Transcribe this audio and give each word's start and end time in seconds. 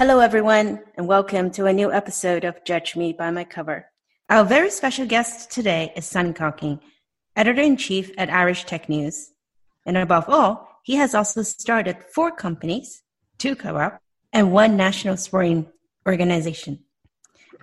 Hello, 0.00 0.20
everyone, 0.20 0.80
and 0.94 1.06
welcome 1.06 1.50
to 1.50 1.66
a 1.66 1.74
new 1.74 1.92
episode 1.92 2.44
of 2.44 2.64
Judge 2.64 2.96
Me 2.96 3.12
by 3.12 3.30
My 3.30 3.44
Cover. 3.44 3.90
Our 4.30 4.46
very 4.46 4.70
special 4.70 5.04
guest 5.04 5.50
today 5.50 5.92
is 5.94 6.06
Simon 6.06 6.32
Cocking, 6.32 6.80
editor 7.36 7.60
in 7.60 7.76
chief 7.76 8.10
at 8.16 8.30
Irish 8.30 8.64
Tech 8.64 8.88
News. 8.88 9.32
And 9.84 9.98
above 9.98 10.24
all, 10.26 10.80
he 10.84 10.94
has 10.94 11.14
also 11.14 11.42
started 11.42 11.98
four 12.14 12.30
companies, 12.30 13.02
two 13.36 13.54
co 13.54 13.76
op, 13.76 14.00
and 14.32 14.52
one 14.52 14.74
national 14.74 15.18
sporting 15.18 15.66
organization. 16.08 16.78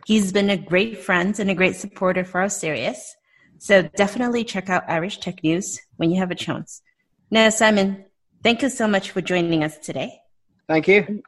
He's 0.06 0.32
been 0.32 0.52
a 0.52 0.58
great 0.58 1.00
friend 1.00 1.40
and 1.40 1.50
a 1.50 1.56
great 1.56 1.76
supporter 1.76 2.24
for 2.24 2.42
our 2.42 2.50
series. 2.50 3.16
So 3.58 3.82
definitely 3.96 4.44
check 4.44 4.70
out 4.70 4.88
Irish 4.88 5.18
Tech 5.18 5.44
News 5.44 5.80
when 5.96 6.12
you 6.12 6.20
have 6.20 6.30
a 6.30 6.36
chance. 6.36 6.84
Now, 7.32 7.50
Simon, 7.50 8.06
thank 8.44 8.62
you 8.62 8.70
so 8.70 8.88
much 8.88 9.10
for 9.10 9.22
joining 9.22 9.64
us 9.64 9.80
today. 9.80 10.20
Thank 10.68 10.88
you. 10.88 11.24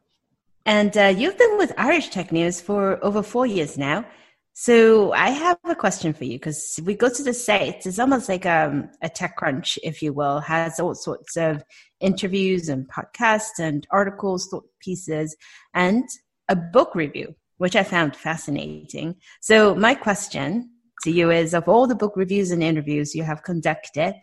And 0.69 0.95
uh, 0.95 1.05
you've 1.17 1.35
been 1.35 1.57
with 1.57 1.73
Irish 1.79 2.09
Tech 2.09 2.31
News 2.31 2.61
for 2.61 3.03
over 3.03 3.23
four 3.23 3.47
years 3.47 3.75
now. 3.75 4.05
So 4.53 5.13
I 5.13 5.31
have 5.31 5.57
a 5.63 5.73
question 5.73 6.13
for 6.13 6.25
you 6.25 6.33
because 6.37 6.79
we 6.83 6.93
go 6.93 7.09
to 7.09 7.23
the 7.23 7.33
sites. 7.33 7.87
It's 7.87 7.97
almost 7.97 8.29
like 8.29 8.45
um, 8.45 8.91
a 9.01 9.09
TechCrunch, 9.09 9.79
if 9.81 10.03
you 10.03 10.13
will, 10.13 10.41
has 10.41 10.79
all 10.79 10.93
sorts 10.93 11.37
of 11.37 11.63
interviews 12.01 12.69
and 12.69 12.87
podcasts 12.87 13.57
and 13.57 13.87
articles, 13.89 14.47
thought 14.51 14.65
pieces, 14.79 15.35
and 15.73 16.03
a 16.49 16.55
book 16.55 16.93
review, 16.93 17.33
which 17.57 17.75
I 17.75 17.81
found 17.81 18.15
fascinating. 18.15 19.15
So 19.41 19.73
my 19.73 19.95
question 19.95 20.69
to 21.01 21.09
you 21.09 21.31
is, 21.31 21.55
of 21.55 21.67
all 21.67 21.87
the 21.87 21.95
book 21.95 22.13
reviews 22.15 22.51
and 22.51 22.61
interviews 22.61 23.15
you 23.15 23.23
have 23.23 23.41
conducted, 23.41 24.13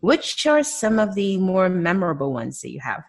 which 0.00 0.46
are 0.46 0.62
some 0.62 0.98
of 0.98 1.14
the 1.14 1.36
more 1.36 1.68
memorable 1.68 2.32
ones 2.32 2.62
that 2.62 2.70
you 2.70 2.80
have? 2.80 3.02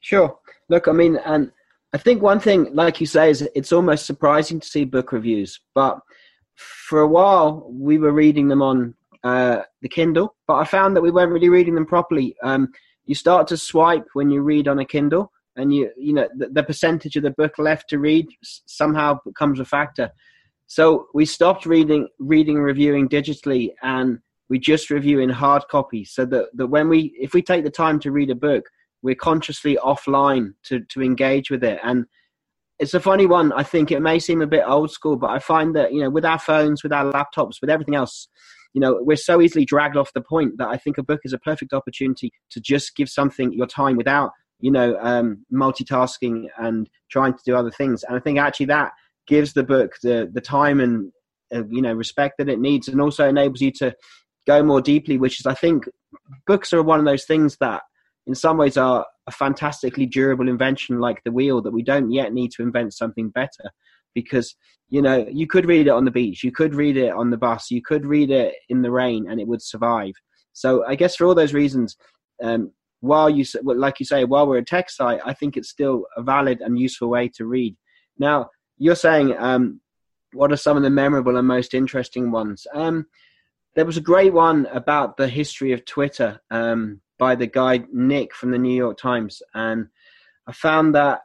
Sure. 0.00 0.38
Look, 0.68 0.86
I 0.86 0.92
mean, 0.92 1.16
and 1.24 1.50
I 1.94 1.96
think 1.96 2.20
one 2.20 2.40
thing, 2.40 2.74
like 2.74 3.00
you 3.00 3.06
say, 3.06 3.30
is 3.30 3.48
it's 3.54 3.72
almost 3.72 4.04
surprising 4.04 4.58
to 4.58 4.66
see 4.66 4.84
book 4.84 5.12
reviews. 5.12 5.60
But 5.76 6.00
for 6.56 7.00
a 7.00 7.06
while, 7.06 7.70
we 7.70 7.98
were 7.98 8.10
reading 8.10 8.48
them 8.48 8.62
on 8.62 8.94
uh, 9.22 9.62
the 9.80 9.88
Kindle, 9.88 10.34
but 10.48 10.54
I 10.54 10.64
found 10.64 10.96
that 10.96 11.02
we 11.02 11.12
weren't 11.12 11.30
really 11.30 11.48
reading 11.48 11.76
them 11.76 11.86
properly. 11.86 12.34
Um, 12.42 12.72
you 13.04 13.14
start 13.14 13.46
to 13.48 13.56
swipe 13.56 14.06
when 14.14 14.28
you 14.28 14.42
read 14.42 14.66
on 14.66 14.80
a 14.80 14.84
Kindle, 14.84 15.30
and 15.54 15.72
you 15.72 15.88
you 15.96 16.12
know 16.12 16.28
the, 16.36 16.48
the 16.48 16.64
percentage 16.64 17.14
of 17.14 17.22
the 17.22 17.30
book 17.30 17.58
left 17.58 17.88
to 17.90 18.00
read 18.00 18.26
somehow 18.42 19.20
becomes 19.24 19.60
a 19.60 19.64
factor. 19.64 20.10
So 20.66 21.06
we 21.14 21.24
stopped 21.24 21.64
reading 21.64 22.08
reading 22.18 22.56
and 22.56 22.64
reviewing 22.64 23.08
digitally, 23.08 23.70
and 23.84 24.18
we 24.48 24.58
just 24.58 24.90
review 24.90 25.20
in 25.20 25.30
hard 25.30 25.62
copy. 25.70 26.04
So 26.04 26.26
that, 26.26 26.48
that 26.54 26.66
when 26.66 26.88
we 26.88 27.14
if 27.20 27.34
we 27.34 27.42
take 27.42 27.62
the 27.62 27.70
time 27.70 28.00
to 28.00 28.10
read 28.10 28.30
a 28.30 28.34
book, 28.34 28.64
we're 29.04 29.14
consciously 29.14 29.78
offline 29.84 30.54
to 30.64 30.80
to 30.90 31.02
engage 31.02 31.50
with 31.50 31.62
it. 31.62 31.78
And 31.84 32.06
it's 32.80 32.94
a 32.94 33.00
funny 33.00 33.26
one 33.26 33.52
i 33.52 33.62
think. 33.62 33.92
It 33.92 34.00
may 34.00 34.18
seem 34.18 34.42
a 34.42 34.48
bit 34.48 34.64
old 34.66 34.90
school 34.90 35.16
but 35.16 35.30
i 35.30 35.38
find 35.38 35.76
that 35.76 35.92
you 35.92 36.00
know 36.00 36.10
with 36.10 36.24
our 36.24 36.40
phones 36.40 36.82
with 36.82 36.92
our 36.92 37.04
laptops 37.12 37.60
with 37.60 37.70
everything 37.70 37.94
else 37.94 38.26
you 38.72 38.80
know 38.80 38.98
we're 39.00 39.16
so 39.16 39.40
easily 39.40 39.64
dragged 39.64 39.96
off 39.96 40.12
the 40.12 40.20
point 40.20 40.58
that 40.58 40.66
i 40.66 40.76
think 40.76 40.98
a 40.98 41.02
book 41.02 41.20
is 41.22 41.32
a 41.32 41.38
perfect 41.38 41.72
opportunity 41.72 42.32
to 42.50 42.60
just 42.60 42.96
give 42.96 43.08
something 43.08 43.52
your 43.52 43.68
time 43.68 43.96
without 43.96 44.32
you 44.60 44.70
know 44.70 44.96
um, 45.00 45.44
multitasking 45.52 46.46
and 46.58 46.88
trying 47.10 47.34
to 47.34 47.42
do 47.44 47.54
other 47.54 47.70
things. 47.70 48.02
And 48.02 48.16
i 48.16 48.20
think 48.20 48.38
actually 48.38 48.66
that 48.66 48.92
gives 49.26 49.52
the 49.52 49.62
book 49.62 49.92
the 50.02 50.30
the 50.32 50.40
time 50.40 50.80
and 50.80 51.12
uh, 51.54 51.64
you 51.68 51.82
know 51.82 51.92
respect 51.92 52.38
that 52.38 52.48
it 52.48 52.58
needs 52.58 52.88
and 52.88 53.00
also 53.00 53.28
enables 53.28 53.60
you 53.60 53.70
to 53.70 53.94
go 54.46 54.62
more 54.62 54.80
deeply 54.80 55.16
which 55.16 55.40
is 55.40 55.46
i 55.46 55.54
think 55.54 55.84
books 56.46 56.72
are 56.72 56.82
one 56.82 56.98
of 56.98 57.06
those 57.06 57.24
things 57.24 57.56
that 57.60 57.82
in 58.26 58.34
some 58.34 58.56
ways 58.56 58.76
are 58.76 59.06
a 59.26 59.30
fantastically 59.30 60.06
durable 60.06 60.48
invention 60.48 61.00
like 61.00 61.22
the 61.24 61.32
wheel 61.32 61.62
that 61.62 61.72
we 61.72 61.82
don't 61.82 62.10
yet 62.10 62.32
need 62.32 62.50
to 62.52 62.62
invent 62.62 62.92
something 62.92 63.30
better 63.30 63.70
because 64.14 64.54
you 64.88 65.00
know 65.02 65.26
you 65.30 65.46
could 65.46 65.66
read 65.66 65.86
it 65.86 65.90
on 65.90 66.04
the 66.04 66.10
beach 66.10 66.44
you 66.44 66.52
could 66.52 66.74
read 66.74 66.96
it 66.96 67.12
on 67.12 67.30
the 67.30 67.36
bus 67.36 67.70
you 67.70 67.82
could 67.82 68.06
read 68.06 68.30
it 68.30 68.54
in 68.68 68.82
the 68.82 68.90
rain 68.90 69.26
and 69.28 69.40
it 69.40 69.48
would 69.48 69.62
survive. 69.62 70.12
So 70.52 70.84
i 70.86 70.94
guess 70.94 71.16
for 71.16 71.26
all 71.26 71.34
those 71.34 71.54
reasons 71.54 71.96
um, 72.42 72.72
while 73.00 73.28
you 73.28 73.44
like 73.62 74.00
you 74.00 74.06
say 74.06 74.24
while 74.24 74.46
we're 74.46 74.58
a 74.58 74.64
tech 74.64 74.90
site 74.90 75.20
i 75.24 75.32
think 75.32 75.56
it's 75.56 75.68
still 75.68 76.06
a 76.16 76.22
valid 76.22 76.60
and 76.60 76.78
useful 76.78 77.08
way 77.08 77.28
to 77.36 77.46
read. 77.46 77.76
Now 78.18 78.50
you're 78.78 78.96
saying 78.96 79.36
um, 79.38 79.80
what 80.32 80.52
are 80.52 80.56
some 80.56 80.76
of 80.76 80.82
the 80.82 80.90
memorable 80.90 81.36
and 81.36 81.46
most 81.46 81.74
interesting 81.74 82.30
ones? 82.32 82.66
Um, 82.74 83.06
there 83.76 83.84
was 83.84 83.96
a 83.96 84.00
great 84.00 84.32
one 84.32 84.66
about 84.66 85.16
the 85.16 85.28
history 85.28 85.72
of 85.72 85.84
twitter 85.84 86.40
um, 86.50 87.00
by 87.18 87.34
the 87.34 87.46
guy 87.46 87.84
Nick 87.92 88.34
from 88.34 88.50
the 88.50 88.58
New 88.58 88.74
York 88.74 88.98
Times, 88.98 89.42
and 89.54 89.86
I 90.46 90.52
found 90.52 90.94
that 90.94 91.20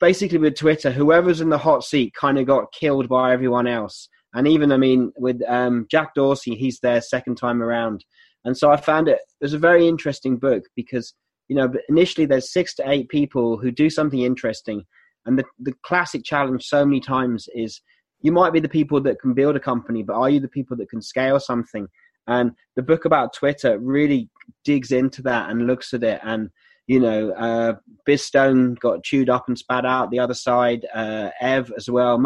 basically 0.00 0.38
with 0.38 0.56
Twitter, 0.56 0.90
whoever's 0.90 1.40
in 1.40 1.48
the 1.48 1.58
hot 1.58 1.84
seat 1.84 2.14
kind 2.14 2.38
of 2.38 2.46
got 2.46 2.72
killed 2.72 3.08
by 3.08 3.32
everyone 3.32 3.66
else. 3.66 4.08
And 4.34 4.48
even, 4.48 4.72
I 4.72 4.78
mean, 4.78 5.12
with 5.16 5.40
um, 5.46 5.86
Jack 5.90 6.14
Dorsey, 6.14 6.54
he's 6.54 6.80
there 6.80 7.00
second 7.00 7.36
time 7.36 7.62
around. 7.62 8.04
And 8.44 8.56
so 8.56 8.70
I 8.70 8.76
found 8.76 9.08
it, 9.08 9.18
it 9.40 9.44
was 9.44 9.52
a 9.52 9.58
very 9.58 9.86
interesting 9.86 10.38
book 10.38 10.64
because, 10.74 11.14
you 11.48 11.56
know, 11.56 11.72
initially 11.88 12.26
there's 12.26 12.52
six 12.52 12.74
to 12.76 12.90
eight 12.90 13.08
people 13.08 13.58
who 13.58 13.70
do 13.70 13.90
something 13.90 14.20
interesting. 14.20 14.84
And 15.26 15.38
the, 15.38 15.44
the 15.60 15.74
classic 15.84 16.24
challenge 16.24 16.64
so 16.64 16.84
many 16.84 17.00
times 17.00 17.46
is 17.54 17.80
you 18.22 18.32
might 18.32 18.52
be 18.52 18.60
the 18.60 18.68
people 18.68 19.00
that 19.02 19.20
can 19.20 19.34
build 19.34 19.56
a 19.56 19.60
company, 19.60 20.02
but 20.02 20.14
are 20.14 20.30
you 20.30 20.40
the 20.40 20.48
people 20.48 20.76
that 20.78 20.88
can 20.88 21.02
scale 21.02 21.38
something? 21.38 21.86
And 22.26 22.52
the 22.76 22.82
book 22.82 23.04
about 23.04 23.34
Twitter 23.34 23.78
really 23.78 24.30
digs 24.64 24.92
into 24.92 25.22
that 25.22 25.50
and 25.50 25.66
looks 25.66 25.92
at 25.94 26.02
it. 26.02 26.20
And, 26.22 26.50
you 26.86 27.00
know, 27.00 27.30
uh, 27.32 27.74
Biz 28.06 28.24
Stone 28.24 28.74
got 28.80 29.04
chewed 29.04 29.30
up 29.30 29.44
and 29.48 29.58
spat 29.58 29.84
out 29.84 30.10
the 30.10 30.18
other 30.18 30.34
side, 30.34 30.86
uh, 30.94 31.30
Ev 31.40 31.72
as 31.76 31.88
well. 31.88 32.18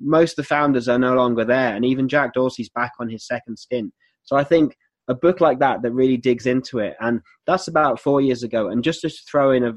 Most 0.00 0.32
of 0.32 0.36
the 0.36 0.44
founders 0.44 0.88
are 0.88 0.98
no 0.98 1.14
longer 1.14 1.44
there. 1.44 1.74
And 1.74 1.84
even 1.84 2.08
Jack 2.08 2.34
Dorsey's 2.34 2.70
back 2.70 2.92
on 2.98 3.08
his 3.08 3.26
second 3.26 3.58
stint. 3.58 3.92
So 4.24 4.36
I 4.36 4.44
think 4.44 4.76
a 5.08 5.14
book 5.14 5.40
like 5.40 5.58
that 5.58 5.82
that 5.82 5.92
really 5.92 6.16
digs 6.16 6.46
into 6.46 6.78
it. 6.78 6.96
And 7.00 7.20
that's 7.46 7.68
about 7.68 8.00
four 8.00 8.20
years 8.20 8.42
ago. 8.42 8.68
And 8.68 8.84
just 8.84 9.00
to 9.02 9.10
throw 9.30 9.50
in 9.50 9.64
a, 9.64 9.72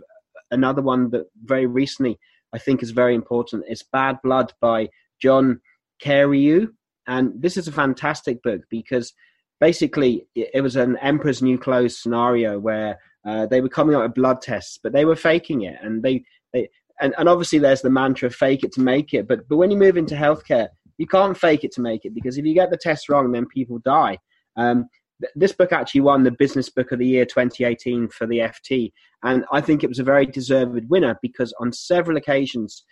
another 0.51 0.81
one 0.81 1.09
that 1.11 1.25
very 1.43 1.65
recently 1.65 2.19
I 2.53 2.59
think 2.59 2.83
is 2.83 2.91
very 2.91 3.15
important 3.15 3.65
is 3.67 3.83
Bad 3.91 4.19
Blood 4.23 4.53
by 4.61 4.89
John 5.21 5.59
Carreyrou. 6.03 6.67
And 7.07 7.33
this 7.41 7.57
is 7.57 7.67
a 7.67 7.71
fantastic 7.71 8.41
book 8.43 8.61
because 8.69 9.11
basically 9.63 10.27
it 10.35 10.61
was 10.61 10.75
an 10.75 10.97
emperor's 10.97 11.41
new 11.41 11.57
clothes 11.57 11.97
scenario 11.97 12.59
where 12.59 12.99
uh, 13.25 13.45
they 13.45 13.61
were 13.61 13.69
coming 13.69 13.95
out 13.95 14.03
with 14.03 14.13
blood 14.13 14.41
tests 14.41 14.77
but 14.83 14.91
they 14.91 15.05
were 15.05 15.15
faking 15.15 15.61
it 15.61 15.77
and 15.81 16.03
they, 16.03 16.21
they 16.51 16.67
and, 16.99 17.15
and 17.17 17.29
obviously 17.29 17.59
there's 17.59 17.81
the 17.81 17.89
mantra 17.89 18.29
fake 18.29 18.65
it 18.65 18.73
to 18.73 18.81
make 18.81 19.13
it 19.13 19.25
but 19.25 19.47
but 19.47 19.55
when 19.55 19.71
you 19.71 19.77
move 19.77 19.95
into 19.95 20.15
healthcare 20.15 20.67
you 20.97 21.07
can't 21.07 21.37
fake 21.37 21.63
it 21.63 21.71
to 21.71 21.79
make 21.79 22.03
it 22.03 22.13
because 22.13 22.37
if 22.37 22.43
you 22.43 22.53
get 22.53 22.71
the 22.71 22.77
test 22.89 23.07
wrong 23.07 23.31
then 23.31 23.45
people 23.45 23.79
die. 23.85 24.17
Um, 24.57 24.89
th- 25.21 25.31
this 25.33 25.53
book 25.53 25.71
actually 25.71 26.01
won 26.01 26.23
the 26.23 26.31
business 26.43 26.69
book 26.69 26.91
of 26.91 26.99
the 26.99 27.07
year 27.07 27.25
2018 27.25 28.09
for 28.09 28.27
the 28.27 28.39
ft 28.39 28.91
and 29.23 29.45
i 29.53 29.61
think 29.61 29.81
it 29.81 29.89
was 29.93 29.99
a 29.99 30.11
very 30.13 30.25
deserved 30.25 30.89
winner 30.89 31.17
because 31.21 31.53
on 31.61 31.71
several 31.71 32.17
occasions 32.17 32.83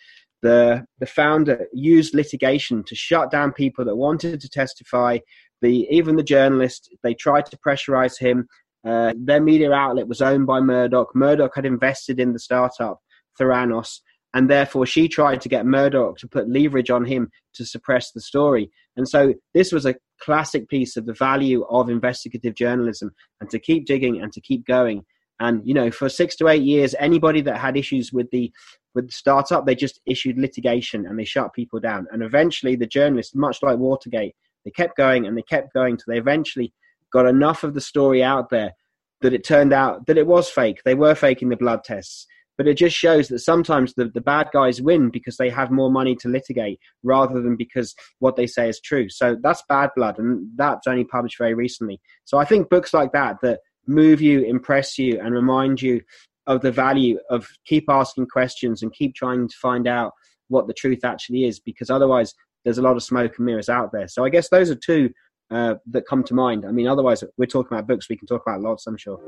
the 0.41 0.85
the 0.99 1.05
founder 1.05 1.67
used 1.73 2.15
litigation 2.15 2.83
to 2.85 2.95
shut 2.95 3.29
down 3.29 3.51
people 3.51 3.83
that 3.83 3.95
wanted 3.95 4.39
to 4.39 4.49
testify 4.49 5.17
the 5.61 5.87
even 5.89 6.15
the 6.15 6.23
journalist 6.23 6.89
they 7.03 7.13
tried 7.13 7.45
to 7.47 7.57
pressurize 7.57 8.17
him. 8.19 8.47
Uh, 8.85 9.13
their 9.15 9.41
media 9.41 9.71
outlet 9.71 10.07
was 10.07 10.21
owned 10.21 10.47
by 10.47 10.59
Murdoch. 10.59 11.09
Murdoch 11.13 11.51
had 11.55 11.65
invested 11.65 12.19
in 12.19 12.33
the 12.33 12.39
startup 12.39 12.99
Theranos, 13.39 13.99
and 14.33 14.49
therefore 14.49 14.85
she 14.85 15.07
tried 15.07 15.41
to 15.41 15.49
get 15.49 15.65
Murdoch 15.65 16.17
to 16.17 16.27
put 16.27 16.49
leverage 16.49 16.89
on 16.89 17.05
him 17.05 17.29
to 17.53 17.65
suppress 17.65 18.11
the 18.11 18.21
story. 18.21 18.71
And 18.97 19.07
so 19.07 19.33
this 19.53 19.71
was 19.71 19.85
a 19.85 19.95
classic 20.21 20.67
piece 20.67 20.97
of 20.97 21.05
the 21.05 21.13
value 21.13 21.63
of 21.69 21.89
investigative 21.89 22.55
journalism 22.55 23.11
and 23.39 23.49
to 23.49 23.59
keep 23.59 23.85
digging 23.85 24.21
and 24.21 24.31
to 24.33 24.41
keep 24.41 24.65
going. 24.65 25.03
And 25.39 25.61
you 25.65 25.73
know, 25.73 25.89
for 25.89 26.07
six 26.07 26.35
to 26.37 26.47
eight 26.47 26.61
years, 26.61 26.93
anybody 26.99 27.41
that 27.41 27.57
had 27.57 27.75
issues 27.75 28.13
with 28.13 28.29
the 28.31 28.51
with 28.93 29.07
the 29.07 29.13
startup, 29.13 29.65
they 29.65 29.75
just 29.75 29.99
issued 30.05 30.37
litigation 30.37 31.05
and 31.05 31.17
they 31.17 31.25
shut 31.25 31.53
people 31.53 31.79
down. 31.79 32.07
And 32.11 32.21
eventually, 32.21 32.75
the 32.75 32.85
journalist, 32.85 33.35
much 33.35 33.57
like 33.63 33.77
Watergate, 33.77 34.35
they 34.65 34.71
kept 34.71 34.97
going 34.97 35.25
and 35.25 35.37
they 35.37 35.43
kept 35.43 35.73
going 35.73 35.97
till 35.97 36.05
they 36.07 36.17
eventually 36.17 36.73
got 37.11 37.25
enough 37.25 37.63
of 37.63 37.73
the 37.73 37.81
story 37.81 38.23
out 38.23 38.49
there 38.49 38.73
that 39.21 39.33
it 39.33 39.45
turned 39.45 39.73
out 39.73 40.07
that 40.07 40.17
it 40.17 40.27
was 40.27 40.49
fake. 40.49 40.81
They 40.83 40.95
were 40.95 41.15
faking 41.15 41.49
the 41.49 41.57
blood 41.57 41.83
tests. 41.83 42.25
But 42.57 42.67
it 42.67 42.75
just 42.75 42.95
shows 42.95 43.27
that 43.29 43.39
sometimes 43.39 43.93
the, 43.93 44.05
the 44.13 44.21
bad 44.21 44.49
guys 44.53 44.81
win 44.81 45.09
because 45.09 45.37
they 45.37 45.49
have 45.49 45.71
more 45.71 45.89
money 45.89 46.15
to 46.17 46.27
litigate 46.27 46.79
rather 47.01 47.41
than 47.41 47.55
because 47.55 47.95
what 48.19 48.35
they 48.35 48.45
say 48.45 48.69
is 48.69 48.79
true. 48.79 49.09
So 49.09 49.35
that's 49.41 49.63
bad 49.67 49.89
blood, 49.95 50.19
and 50.19 50.47
that's 50.55 50.85
only 50.85 51.05
published 51.05 51.39
very 51.39 51.55
recently. 51.55 51.99
So 52.25 52.37
I 52.37 52.45
think 52.45 52.69
books 52.69 52.93
like 52.93 53.13
that 53.13 53.37
that 53.41 53.61
move 53.87 54.21
you, 54.21 54.41
impress 54.41 54.99
you, 54.99 55.19
and 55.19 55.33
remind 55.33 55.81
you 55.81 56.01
of 56.45 56.61
the 56.61 56.71
value 56.71 57.17
of 57.29 57.47
keep 57.65 57.85
asking 57.89 58.27
questions 58.27 58.83
and 58.83 58.93
keep 58.93 59.15
trying 59.15 59.47
to 59.47 59.55
find 59.57 59.87
out 59.87 60.11
what 60.49 60.67
the 60.67 60.73
truth 60.73 61.03
actually 61.03 61.45
is 61.45 61.59
because 61.59 61.89
otherwise 61.89 62.33
there's 62.63 62.77
a 62.77 62.81
lot 62.81 62.95
of 62.95 63.03
smoke 63.03 63.37
and 63.37 63.45
mirrors 63.45 63.69
out 63.69 63.91
there. 63.91 64.07
So 64.07 64.23
I 64.23 64.29
guess 64.29 64.49
those 64.49 64.69
are 64.69 64.75
two 64.75 65.11
uh, 65.49 65.75
that 65.87 66.05
come 66.07 66.23
to 66.25 66.33
mind. 66.33 66.65
I 66.65 66.71
mean, 66.71 66.87
otherwise, 66.87 67.23
we're 67.37 67.45
talking 67.45 67.75
about 67.75 67.87
books. 67.87 68.09
We 68.09 68.17
can 68.17 68.27
talk 68.27 68.43
about 68.45 68.61
lots, 68.61 68.87
I'm 68.87 68.97
sure. 68.97 69.19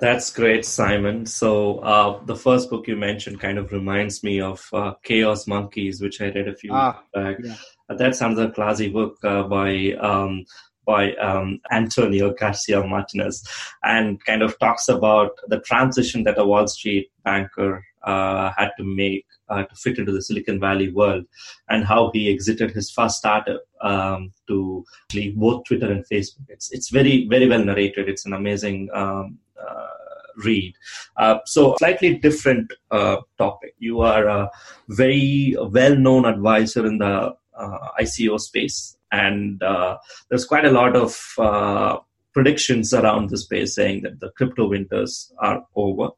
That's 0.00 0.32
great, 0.32 0.64
Simon. 0.64 1.26
So 1.26 1.80
uh, 1.80 2.24
the 2.24 2.36
first 2.36 2.70
book 2.70 2.88
you 2.88 2.96
mentioned 2.96 3.38
kind 3.38 3.58
of 3.58 3.70
reminds 3.70 4.22
me 4.22 4.40
of 4.40 4.66
uh, 4.72 4.94
Chaos 5.02 5.46
Monkeys, 5.46 6.00
which 6.00 6.22
I 6.22 6.30
read 6.30 6.48
a 6.48 6.54
few 6.56 6.72
ah, 6.72 7.02
back. 7.12 7.36
Yeah. 7.44 7.54
Uh, 7.88 7.96
that's 7.96 8.22
another 8.22 8.50
classy 8.50 8.88
book 8.88 9.18
uh, 9.24 9.42
by 9.42 9.92
um, 10.00 10.46
by 10.90 11.02
um, 11.26 11.60
Antonio 11.70 12.32
Garcia 12.40 12.82
Martinez, 12.92 13.36
and 13.82 14.24
kind 14.24 14.42
of 14.42 14.58
talks 14.58 14.88
about 14.88 15.32
the 15.52 15.60
transition 15.60 16.24
that 16.24 16.38
a 16.38 16.44
Wall 16.44 16.66
Street 16.66 17.10
banker 17.24 17.84
uh, 18.02 18.50
had 18.56 18.70
to 18.78 18.84
make 18.84 19.26
uh, 19.48 19.64
to 19.64 19.74
fit 19.74 19.98
into 19.98 20.12
the 20.12 20.22
Silicon 20.22 20.58
Valley 20.58 20.90
world, 20.90 21.24
and 21.68 21.84
how 21.84 22.10
he 22.12 22.32
exited 22.32 22.70
his 22.72 22.90
first 22.90 23.18
startup 23.18 23.62
um, 23.82 24.32
to 24.48 24.84
leave 25.14 25.36
both 25.36 25.64
Twitter 25.64 25.90
and 25.90 26.04
Facebook. 26.12 26.46
It's 26.48 26.72
it's 26.72 26.90
very 26.90 27.26
very 27.28 27.48
well 27.48 27.64
narrated. 27.64 28.08
It's 28.08 28.26
an 28.26 28.32
amazing. 28.32 28.88
Um, 28.92 29.38
uh, 29.60 29.86
read. 30.44 30.74
Uh, 31.16 31.38
so, 31.44 31.76
slightly 31.78 32.14
different 32.16 32.72
uh, 32.90 33.16
topic. 33.36 33.74
You 33.78 34.00
are 34.00 34.26
a 34.26 34.50
very 34.88 35.54
well 35.58 35.96
known 35.96 36.24
advisor 36.24 36.86
in 36.86 36.96
the 36.96 37.34
uh, 37.54 37.88
ICO 38.00 38.40
space, 38.40 38.96
and 39.12 39.62
uh, 39.62 39.98
there's 40.28 40.44
quite 40.44 40.64
a 40.64 40.70
lot 40.70 40.96
of 40.96 41.18
uh, 41.38 41.98
predictions 42.32 42.92
around 42.94 43.30
the 43.30 43.38
space 43.38 43.74
saying 43.74 44.02
that 44.02 44.20
the 44.20 44.30
crypto 44.36 44.68
winters 44.68 45.32
are 45.38 45.64
over 45.74 46.10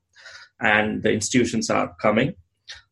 and 0.60 1.02
the 1.02 1.12
institutions 1.12 1.70
are 1.70 1.94
coming. 2.00 2.34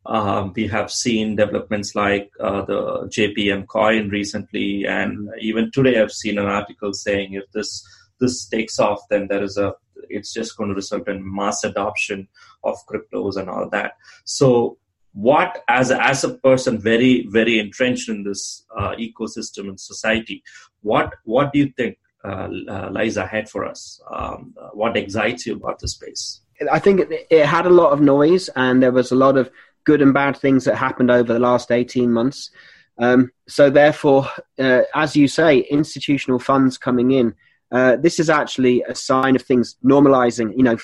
Um, 0.06 0.52
we 0.56 0.66
have 0.68 0.90
seen 0.90 1.36
developments 1.36 1.94
like 1.94 2.30
uh, 2.40 2.64
the 2.64 3.08
JPM 3.08 3.66
coin 3.66 4.08
recently, 4.08 4.86
and 4.86 5.28
even 5.40 5.70
today 5.70 6.00
I've 6.00 6.12
seen 6.12 6.38
an 6.38 6.46
article 6.46 6.94
saying 6.94 7.34
if 7.34 7.44
this 7.52 7.86
this 8.18 8.46
takes 8.46 8.78
off, 8.78 9.00
then 9.10 9.28
there 9.28 9.42
is 9.42 9.56
a 9.56 9.74
it's 10.08 10.32
just 10.32 10.56
going 10.56 10.68
to 10.70 10.74
result 10.74 11.08
in 11.08 11.34
mass 11.34 11.62
adoption 11.64 12.28
of 12.64 12.76
cryptos 12.86 13.36
and 13.36 13.50
all 13.50 13.68
that. 13.70 13.92
So 14.24 14.78
what 15.12 15.64
as 15.68 15.90
a, 15.90 16.02
as 16.02 16.22
a 16.24 16.34
person 16.34 16.78
very 16.78 17.26
very 17.28 17.58
entrenched 17.58 18.08
in 18.08 18.22
this 18.22 18.64
uh, 18.76 18.94
ecosystem 18.96 19.68
and 19.68 19.80
society 19.80 20.42
what 20.82 21.14
what 21.24 21.52
do 21.52 21.58
you 21.58 21.72
think 21.76 21.98
uh, 22.22 22.50
uh, 22.68 22.90
lies 22.92 23.16
ahead 23.16 23.48
for 23.48 23.64
us? 23.64 23.98
Um, 24.10 24.52
what 24.74 24.94
excites 24.94 25.46
you 25.46 25.56
about 25.56 25.78
the 25.78 25.88
space? 25.88 26.42
I 26.70 26.78
think 26.78 27.00
it, 27.00 27.26
it, 27.30 27.46
had 27.46 27.64
a 27.64 27.70
lot 27.70 27.94
of 27.94 28.02
noise 28.02 28.50
and 28.56 28.82
there 28.82 28.92
was 28.92 29.10
a 29.10 29.14
lot 29.14 29.38
of 29.38 29.50
good 29.84 30.02
and 30.02 30.12
bad 30.12 30.36
things 30.36 30.66
that 30.66 30.76
happened 30.76 31.10
over 31.10 31.32
the 31.32 31.38
last 31.38 31.72
18 31.72 32.12
months. 32.12 32.50
Um, 32.98 33.32
so 33.48 33.70
therefore 33.70 34.28
uh, 34.58 34.82
as 34.94 35.16
you 35.16 35.28
say 35.28 35.60
institutional 35.60 36.38
funds 36.38 36.76
coming 36.76 37.12
in 37.12 37.34
uh, 37.72 37.96
this 37.96 38.18
is 38.18 38.28
actually 38.28 38.82
a 38.82 38.94
sign 38.94 39.36
of 39.36 39.42
things 39.42 39.76
normalizing. 39.84 40.52
You 40.56 40.64
know, 40.64 40.76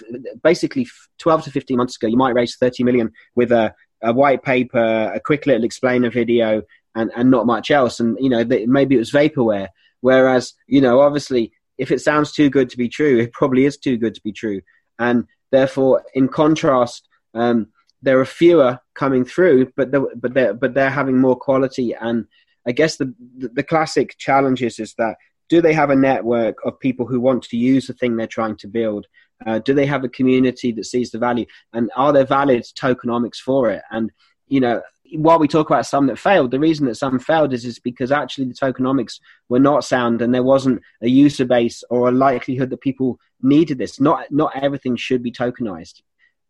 basically, 0.43 0.87
12 1.19 1.45
to 1.45 1.51
15 1.51 1.77
months 1.77 1.97
ago, 1.97 2.07
you 2.07 2.17
might 2.17 2.35
raise 2.35 2.57
30 2.57 2.85
million 2.85 3.13
with 3.35 3.51
a 3.51 3.75
a 4.03 4.13
white 4.13 4.43
paper, 4.43 5.13
a 5.15 5.21
quick 5.21 5.47
little 5.47 5.65
explainer 5.65 6.11
video, 6.11 6.63
and, 6.95 7.11
and 7.17 7.31
not 7.31 7.47
much 7.47 7.71
else. 7.71 8.01
And, 8.01 8.17
you 8.21 8.29
know, 8.29 8.45
maybe 8.67 8.95
it 8.95 8.99
was 8.99 9.13
vaporware. 9.13 9.69
Whereas, 10.01 10.55
you 10.67 10.81
know, 10.81 11.01
obviously, 11.01 11.53
if 11.79 11.91
it 11.91 12.01
sounds 12.01 12.33
too 12.33 12.51
good 12.51 12.71
to 12.71 12.77
be 12.77 12.89
true, 12.89 13.19
it 13.19 13.33
probably 13.33 13.65
is 13.65 13.77
too 13.77 13.97
good 13.97 14.15
to 14.15 14.21
be 14.23 14.33
true. 14.33 14.61
And 14.99 15.27
therefore, 15.51 16.05
in 16.15 16.29
contrast, 16.29 17.09
um, 17.35 17.69
there 18.03 18.19
are 18.21 18.27
fewer 18.27 18.79
coming 18.95 19.25
through, 19.25 19.73
but 19.77 19.91
they're, 19.91 20.15
but 20.17 20.35
they're, 20.35 20.55
but 20.55 20.75
they're 20.75 20.91
having 20.91 21.19
more 21.19 21.37
quality. 21.37 21.95
And 21.95 22.27
I 22.67 22.73
guess 22.73 22.97
the, 22.97 23.15
the, 23.37 23.49
the 23.49 23.63
classic 23.63 24.17
challenges 24.19 24.79
is 24.79 24.95
that 24.95 25.17
do 25.49 25.61
they 25.61 25.73
have 25.73 25.91
a 25.91 25.97
network 25.97 26.57
of 26.65 26.81
people 26.81 27.07
who 27.07 27.21
want 27.21 27.43
to 27.45 27.57
use 27.57 27.87
the 27.87 27.93
thing 27.93 28.17
they're 28.17 28.27
trying 28.27 28.57
to 28.57 28.69
build? 28.69 29.07
Uh, 29.45 29.59
do 29.59 29.75
they 29.75 29.87
have 29.87 30.05
a 30.05 30.09
community 30.09 30.73
that 30.73 30.85
sees 30.85 31.11
the 31.11 31.19
value? 31.19 31.47
And 31.73 31.91
are 31.97 32.13
there 32.13 32.25
valid 32.25 32.63
tokenomics 32.63 33.37
for 33.37 33.71
it? 33.71 33.83
And, 33.91 34.11
you 34.47 34.61
know, 34.61 34.83
while 35.15 35.39
we 35.39 35.49
talk 35.49 35.69
about 35.69 35.87
some 35.87 36.07
that 36.07 36.19
failed, 36.19 36.51
the 36.51 36.59
reason 36.59 36.87
that 36.87 36.97
some 36.97 37.19
failed 37.19 37.53
is, 37.53 37.65
is 37.65 37.79
because 37.79 38.11
actually 38.11 38.47
the 38.47 38.55
tokenomics 38.55 39.21
were 39.49 39.61
not 39.61 39.85
sound 39.85 40.23
and 40.23 40.35
there 40.35 40.43
wasn't 40.43 40.83
a 41.03 41.09
user 41.09 41.45
base 41.45 41.85
or 41.91 42.09
a 42.09 42.13
likelihood 42.13 42.71
that 42.71 42.81
people 42.81 43.19
needed 43.43 43.79
this. 43.79 44.01
Not, 44.01 44.31
not 44.31 44.57
everything 44.57 44.97
should 44.97 45.23
be 45.23 45.33
tokenized. 45.33 46.03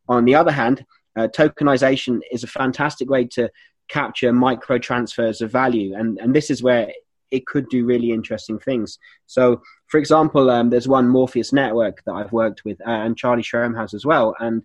On 0.08 0.24
the 0.24 0.34
other 0.34 0.52
hand, 0.52 0.84
uh, 1.16 1.28
tokenization 1.28 2.20
is 2.30 2.44
a 2.44 2.48
fantastic 2.48 3.10
way 3.10 3.24
to 3.26 3.50
capture 3.88 4.32
micro 4.32 4.78
transfers 4.78 5.40
of 5.40 5.50
value. 5.50 5.94
And, 5.96 6.18
and 6.18 6.34
this 6.34 6.50
is 6.50 6.62
where 6.62 6.92
it 7.30 7.46
could 7.46 7.68
do 7.68 7.84
really 7.84 8.12
interesting 8.12 8.58
things. 8.58 8.98
So, 9.26 9.62
for 9.88 9.98
example, 9.98 10.50
um, 10.50 10.70
there's 10.70 10.88
one 10.88 11.08
Morpheus 11.08 11.52
Network 11.52 12.02
that 12.04 12.12
I've 12.12 12.32
worked 12.32 12.64
with, 12.64 12.80
uh, 12.80 12.90
and 12.90 13.16
Charlie 13.16 13.42
Shrem 13.42 13.76
has 13.78 13.94
as 13.94 14.04
well, 14.04 14.34
and 14.38 14.62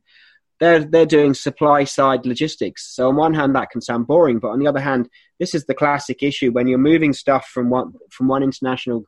they're 0.59 0.83
they're 0.83 1.05
doing 1.05 1.33
supply 1.33 1.83
side 1.83 2.25
logistics. 2.25 2.93
So 2.95 3.09
on 3.09 3.15
one 3.15 3.33
hand, 3.33 3.55
that 3.55 3.71
can 3.71 3.81
sound 3.81 4.07
boring, 4.07 4.39
but 4.39 4.49
on 4.49 4.59
the 4.59 4.67
other 4.67 4.79
hand, 4.79 5.09
this 5.39 5.55
is 5.55 5.65
the 5.65 5.73
classic 5.73 6.21
issue 6.21 6.51
when 6.51 6.67
you're 6.67 6.77
moving 6.77 7.13
stuff 7.13 7.47
from 7.47 7.69
one 7.69 7.93
from 8.11 8.27
one 8.27 8.43
international 8.43 9.05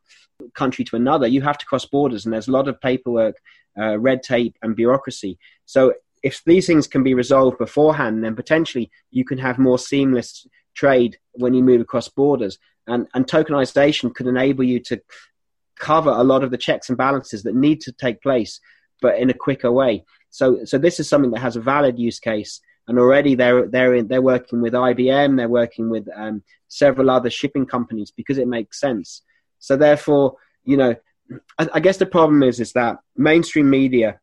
country 0.56 0.84
to 0.86 0.96
another. 0.96 1.28
You 1.28 1.42
have 1.42 1.60
to 1.60 1.66
cross 1.66 1.86
borders, 1.86 2.26
and 2.26 2.34
there's 2.34 2.48
a 2.48 2.52
lot 2.52 2.68
of 2.68 2.82
paperwork, 2.82 3.36
uh, 3.80 4.00
red 4.00 4.24
tape, 4.24 4.56
and 4.64 4.76
bureaucracy. 4.76 5.38
So 5.66 5.94
if 6.24 6.42
these 6.46 6.66
things 6.66 6.88
can 6.88 7.04
be 7.04 7.14
resolved 7.14 7.60
beforehand, 7.60 8.24
then 8.24 8.36
potentially 8.36 8.90
you 9.12 9.24
can 9.24 9.38
have 9.38 9.60
more 9.60 9.78
seamless 9.78 10.48
trade 10.74 11.20
when 11.34 11.54
you 11.54 11.62
move 11.62 11.82
across 11.82 12.10
borders 12.10 12.58
and, 12.88 13.08
and 13.14 13.26
tokenization 13.26 14.14
could 14.14 14.28
enable 14.28 14.64
you 14.64 14.80
to 14.82 15.02
cover 15.78 16.12
a 16.12 16.24
lot 16.24 16.44
of 16.44 16.52
the 16.52 16.58
checks 16.58 16.90
and 16.90 16.98
balances 16.98 17.44
that 17.44 17.56
need 17.56 17.82
to 17.82 17.92
take 17.92 18.22
place, 18.22 18.60
but 19.02 19.18
in 19.18 19.30
a 19.30 19.34
quicker 19.34 19.72
way. 19.72 20.04
So, 20.30 20.66
so 20.66 20.78
this 20.78 21.00
is 21.00 21.10
something 21.10 21.32
that 21.32 21.42
has 21.42 21.56
a 21.56 21.62
valid 21.62 22.00
use 22.00 22.20
case, 22.20 22.62
and 22.88 23.00
already 23.00 23.36
they're 23.36 23.68
they're 23.68 23.94
in, 23.94 24.08
they're 24.08 24.22
working 24.22 24.62
with 24.62 24.74
IBM, 24.74 25.38
they're 25.38 25.48
working 25.48 25.90
with 25.90 26.08
um, 26.16 26.44
several 26.68 27.10
other 27.10 27.30
shipping 27.30 27.66
companies 27.66 28.12
because 28.12 28.38
it 28.38 28.48
makes 28.48 28.80
sense. 28.80 29.22
So, 29.60 29.78
therefore, 29.78 30.36
you 30.64 30.78
know, 30.78 30.96
I, 31.58 31.70
I 31.76 31.80
guess 31.80 31.98
the 31.98 32.06
problem 32.06 32.44
is 32.44 32.60
is 32.60 32.74
that 32.74 32.98
mainstream 33.16 33.70
media 33.70 34.20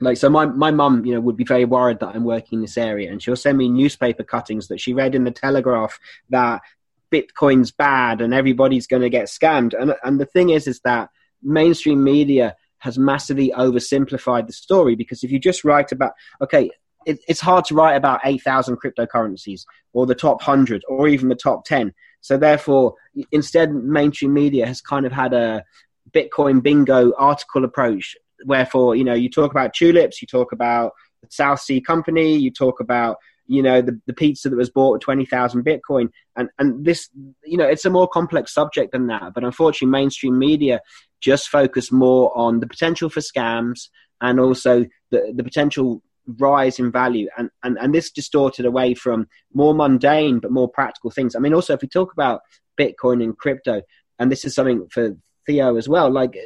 like 0.00 0.16
so 0.16 0.30
my 0.30 0.46
my 0.46 0.70
mum 0.70 1.04
you 1.04 1.14
know 1.14 1.20
would 1.20 1.36
be 1.36 1.44
very 1.44 1.64
worried 1.64 2.00
that 2.00 2.14
i'm 2.14 2.24
working 2.24 2.58
in 2.58 2.60
this 2.62 2.78
area 2.78 3.10
and 3.10 3.22
she'll 3.22 3.36
send 3.36 3.58
me 3.58 3.68
newspaper 3.68 4.22
cuttings 4.22 4.68
that 4.68 4.80
she 4.80 4.94
read 4.94 5.14
in 5.14 5.24
the 5.24 5.30
telegraph 5.30 5.98
that 6.30 6.62
Bitcoin's 7.12 7.70
bad 7.70 8.20
and 8.20 8.34
everybody's 8.34 8.86
going 8.86 9.02
to 9.02 9.10
get 9.10 9.26
scammed. 9.26 9.74
And, 9.78 9.94
and 10.02 10.20
the 10.20 10.26
thing 10.26 10.50
is, 10.50 10.66
is 10.66 10.80
that 10.84 11.10
mainstream 11.42 12.02
media 12.02 12.56
has 12.78 12.98
massively 12.98 13.52
oversimplified 13.56 14.46
the 14.46 14.52
story 14.52 14.94
because 14.94 15.24
if 15.24 15.30
you 15.30 15.38
just 15.38 15.64
write 15.64 15.92
about, 15.92 16.12
okay, 16.40 16.70
it, 17.06 17.18
it's 17.28 17.40
hard 17.40 17.64
to 17.66 17.74
write 17.74 17.94
about 17.94 18.20
8,000 18.24 18.76
cryptocurrencies 18.76 19.62
or 19.92 20.06
the 20.06 20.14
top 20.14 20.46
100 20.46 20.82
or 20.88 21.08
even 21.08 21.28
the 21.28 21.34
top 21.34 21.64
10. 21.64 21.92
So 22.20 22.36
therefore, 22.36 22.94
instead, 23.32 23.72
mainstream 23.72 24.34
media 24.34 24.66
has 24.66 24.80
kind 24.80 25.06
of 25.06 25.12
had 25.12 25.32
a 25.32 25.64
Bitcoin 26.12 26.62
bingo 26.62 27.12
article 27.16 27.64
approach. 27.64 28.16
Wherefore, 28.44 28.94
you 28.94 29.04
know, 29.04 29.14
you 29.14 29.30
talk 29.30 29.50
about 29.50 29.74
tulips, 29.74 30.20
you 30.20 30.28
talk 30.28 30.52
about 30.52 30.92
the 31.22 31.28
South 31.30 31.60
Sea 31.60 31.80
Company, 31.80 32.36
you 32.36 32.50
talk 32.50 32.80
about 32.80 33.16
you 33.48 33.62
know 33.62 33.82
the, 33.82 34.00
the 34.06 34.12
pizza 34.12 34.48
that 34.48 34.56
was 34.56 34.70
bought 34.70 34.96
at 34.96 35.00
20,000 35.00 35.64
bitcoin. 35.64 36.10
And 36.36 36.50
and 36.58 36.84
this 36.84 37.08
you 37.44 37.56
know 37.56 37.66
it's 37.66 37.84
a 37.84 37.90
more 37.90 38.06
complex 38.06 38.54
subject 38.54 38.92
than 38.92 39.08
that. 39.08 39.34
But 39.34 39.44
unfortunately 39.44 39.90
mainstream 39.90 40.38
media 40.38 40.80
just 41.20 41.48
focus 41.48 41.90
more 41.90 42.36
on 42.36 42.60
the 42.60 42.66
potential 42.66 43.10
for 43.10 43.20
scams 43.20 43.88
and 44.20 44.38
also 44.38 44.84
the 45.10 45.32
the 45.34 45.42
potential 45.42 46.02
rise 46.38 46.78
in 46.78 46.92
value. 46.92 47.28
And, 47.36 47.50
and 47.64 47.78
and 47.78 47.94
this 47.94 48.10
distorted 48.10 48.66
away 48.66 48.94
from 48.94 49.26
more 49.52 49.74
mundane 49.74 50.38
but 50.38 50.52
more 50.52 50.68
practical 50.68 51.10
things. 51.10 51.34
I 51.34 51.40
mean 51.40 51.54
also 51.54 51.72
if 51.72 51.82
we 51.82 51.88
talk 51.88 52.12
about 52.12 52.42
bitcoin 52.78 53.24
and 53.24 53.36
crypto 53.36 53.82
and 54.18 54.30
this 54.30 54.44
is 54.44 54.54
something 54.54 54.86
for 54.90 55.16
Theo 55.48 55.76
as 55.76 55.88
well. 55.88 56.10
Like 56.10 56.38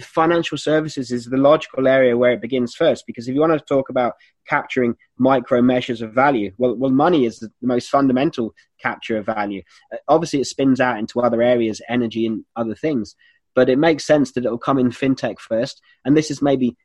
financial 0.00 0.58
services 0.58 1.10
is 1.10 1.24
the 1.24 1.38
logical 1.38 1.88
area 1.88 2.16
where 2.16 2.32
it 2.32 2.42
begins 2.42 2.74
first, 2.74 3.06
because 3.06 3.26
if 3.26 3.34
you 3.34 3.40
want 3.40 3.54
to 3.54 3.64
talk 3.64 3.88
about 3.88 4.14
capturing 4.46 4.96
micro 5.16 5.62
measures 5.62 6.02
of 6.02 6.12
value, 6.12 6.52
well, 6.58 6.76
well, 6.76 6.90
money 6.90 7.24
is 7.24 7.38
the 7.38 7.50
most 7.62 7.88
fundamental 7.88 8.54
capture 8.80 9.16
of 9.16 9.24
value. 9.24 9.62
Uh, 9.90 9.96
obviously, 10.08 10.42
it 10.42 10.46
spins 10.46 10.78
out 10.78 10.98
into 10.98 11.22
other 11.22 11.40
areas, 11.40 11.80
energy 11.88 12.26
and 12.26 12.44
other 12.54 12.74
things, 12.74 13.16
but 13.54 13.70
it 13.70 13.78
makes 13.78 14.04
sense 14.04 14.32
that 14.32 14.44
it 14.44 14.50
will 14.50 14.58
come 14.58 14.78
in 14.78 14.90
fintech 14.90 15.38
first, 15.38 15.80
and 16.04 16.14
this 16.14 16.30
is 16.30 16.42
maybe 16.42 16.76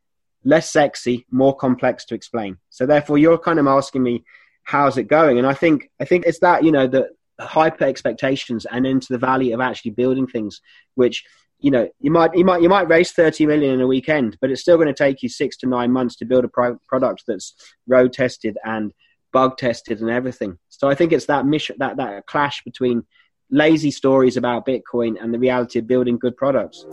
less 0.46 0.72
sexy, 0.72 1.26
more 1.30 1.56
complex 1.56 2.06
to 2.06 2.16
explain. 2.16 2.58
So 2.70 2.86
therefore, 2.86 3.18
you're 3.18 3.38
kind 3.38 3.60
of 3.60 3.68
asking 3.68 4.02
me, 4.02 4.24
how's 4.64 4.98
it 4.98 5.10
going? 5.10 5.38
And 5.38 5.46
I 5.46 5.54
think 5.54 5.90
I 6.00 6.06
think 6.06 6.26
it's 6.26 6.40
that 6.40 6.64
you 6.64 6.72
know 6.72 6.88
the 6.88 7.10
hyper 7.38 7.84
expectations 7.84 8.66
and 8.66 8.88
into 8.88 9.08
the 9.12 9.18
value 9.18 9.54
of 9.54 9.60
actually 9.60 9.92
building 9.92 10.26
things, 10.26 10.62
which 10.94 11.26
you 11.60 11.72
know 11.72 11.88
you 12.00 12.12
might 12.12 12.36
you 12.36 12.46
might 12.46 12.62
you 12.62 12.70
might 12.70 12.88
raise 12.90 13.12
30 13.12 13.46
million 13.46 13.74
in 13.76 13.82
a 13.82 13.88
weekend 13.88 14.38
but 14.42 14.52
it's 14.52 14.62
still 14.62 14.76
going 14.76 14.88
to 14.88 14.94
take 14.94 15.24
you 15.24 15.30
six 15.30 15.58
to 15.58 15.68
nine 15.68 15.92
months 15.92 16.16
to 16.18 16.26
build 16.26 16.46
a 16.46 16.50
product 16.88 17.24
that's 17.28 17.56
road 17.88 18.14
tested 18.14 18.58
and 18.66 18.94
bug 19.32 19.58
tested 19.58 20.00
and 20.02 20.10
everything. 20.10 20.58
So 20.70 20.90
i 20.90 20.96
think 20.96 21.12
it's 21.12 21.26
that 21.26 21.46
mission 21.46 21.76
that 21.80 21.98
that 21.98 22.26
clash 22.26 22.64
between 22.64 23.04
lazy 23.52 23.92
stories 23.92 24.38
about 24.38 24.66
bitcoin 24.66 25.22
and 25.22 25.34
the 25.34 25.40
reality 25.40 25.80
of 25.80 25.88
building 25.88 26.18
good 26.18 26.36
products. 26.36 26.86